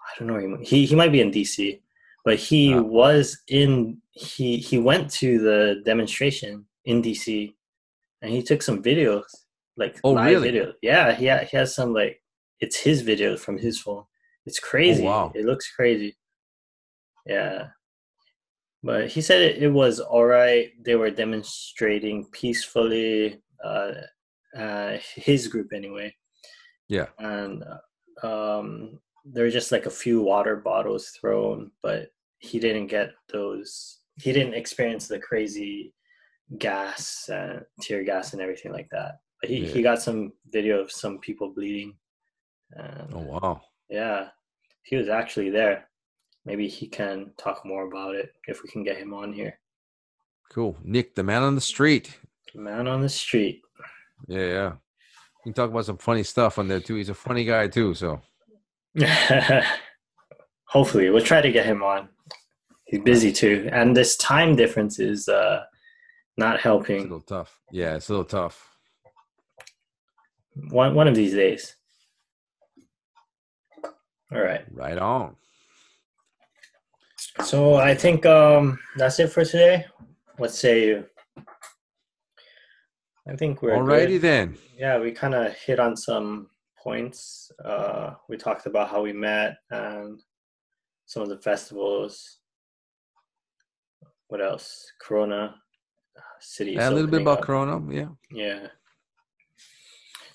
[0.00, 1.80] I don't know, he, he might be in DC,
[2.24, 2.82] but he oh.
[2.82, 7.52] was in, he, he went to the demonstration in DC,
[8.22, 9.24] and he took some videos
[9.78, 10.50] like oh, live really?
[10.50, 10.72] video.
[10.82, 12.20] Yeah, he ha- he has some like
[12.60, 14.04] it's his video from his phone.
[14.44, 15.04] It's crazy.
[15.04, 15.32] Oh, wow.
[15.34, 16.16] It looks crazy.
[17.26, 17.68] Yeah.
[18.82, 20.70] But he said it, it was all right.
[20.82, 23.40] They were demonstrating peacefully.
[23.62, 23.92] Uh,
[24.56, 26.14] uh, his group anyway.
[26.88, 27.06] Yeah.
[27.18, 27.64] And
[28.22, 32.08] um, there were just like a few water bottles thrown, but
[32.38, 33.98] he didn't get those.
[34.16, 35.92] He didn't experience the crazy
[36.56, 39.68] gas, uh, tear gas, and everything like that he yeah.
[39.68, 41.96] he got some video of some people bleeding.
[42.72, 43.62] And, oh wow!
[43.88, 44.28] Yeah,
[44.82, 45.88] he was actually there.
[46.44, 49.58] Maybe he can talk more about it if we can get him on here.
[50.50, 52.18] Cool, Nick, the man on the street.
[52.54, 53.62] man on the street.
[54.26, 54.72] Yeah, yeah.
[55.44, 56.96] You can talk about some funny stuff on there too.
[56.96, 58.20] He's a funny guy too, so.
[60.64, 62.08] Hopefully, we'll try to get him on.
[62.84, 65.64] He's busy too, and this time difference is uh,
[66.38, 66.96] not helping.
[66.96, 67.60] It's a little tough.
[67.70, 68.67] Yeah, it's a little tough.
[70.70, 71.76] One one of these days.
[74.32, 74.64] All right.
[74.70, 75.36] Right on.
[77.44, 79.86] So I think um, that's it for today.
[80.36, 81.04] What say you?
[83.28, 84.22] I think we're alrighty good.
[84.22, 84.58] then.
[84.76, 86.48] Yeah, we kind of hit on some
[86.82, 87.50] points.
[87.64, 90.20] Uh, we talked about how we met and
[91.06, 92.38] some of the festivals.
[94.28, 94.92] What else?
[95.00, 95.54] Corona
[96.40, 96.72] city.
[96.72, 97.44] Yeah, a little bit about up.
[97.44, 97.80] Corona.
[97.92, 98.08] Yeah.
[98.30, 98.66] Yeah.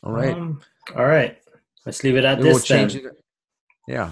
[0.04, 0.34] All right.
[0.34, 0.62] Um,
[0.96, 1.38] all right.
[1.86, 2.70] Let's leave it at maybe this.
[2.70, 3.06] We'll change it.
[3.88, 4.12] Yeah.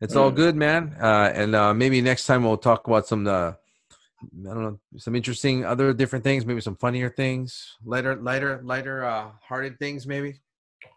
[0.00, 0.96] It's all good, man.
[1.00, 3.52] Uh, and uh, maybe next time we'll talk about some uh,
[4.22, 9.04] I don't know, some interesting other different things, maybe some funnier things, lighter, lighter, lighter
[9.04, 10.40] uh, hearted things, maybe.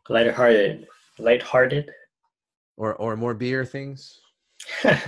[0.10, 0.88] Lighter hearted,
[1.20, 1.90] light-hearted,
[2.76, 4.20] or or more beer things.
[4.84, 5.02] this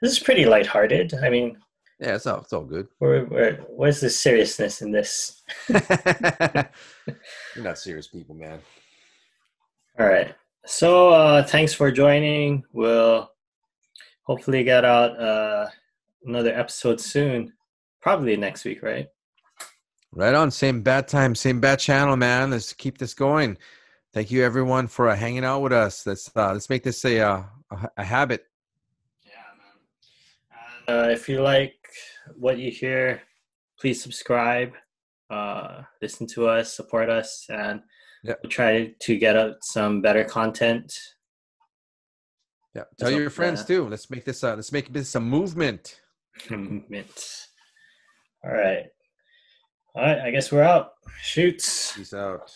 [0.00, 1.14] is pretty light-hearted.
[1.22, 1.56] I mean,
[2.02, 2.88] yeah, it's all it's all good.
[2.98, 5.42] Where, where where's the seriousness in this?
[5.68, 5.84] You're
[7.58, 8.58] not serious people, man.
[10.00, 10.34] All right.
[10.66, 12.64] So uh, thanks for joining.
[12.72, 13.30] We'll
[14.24, 15.68] hopefully get out uh,
[16.24, 17.52] another episode soon.
[18.00, 19.06] Probably next week, right?
[20.10, 20.50] Right on.
[20.50, 22.50] Same bad time, same bad channel, man.
[22.50, 23.56] Let's keep this going.
[24.12, 26.04] Thank you, everyone, for uh, hanging out with us.
[26.04, 28.44] Let's uh, let's make this a uh, a, a habit.
[29.24, 29.32] Yeah,
[30.88, 31.04] man.
[31.04, 31.81] Uh, if you like
[32.36, 33.22] what you hear,
[33.78, 34.72] please subscribe,
[35.30, 37.80] uh, listen to us, support us, and
[38.22, 38.34] yeah.
[38.42, 40.92] we'll try to get out some better content.
[42.74, 43.88] Yeah, tell your friends too.
[43.88, 44.42] Let's make this.
[44.42, 46.00] Uh, let's make this a movement.
[46.50, 47.46] movement.
[48.44, 48.86] All right.
[49.94, 50.20] All right.
[50.20, 50.92] I guess we're out.
[51.20, 51.92] Shoots.
[51.96, 52.50] Peace out.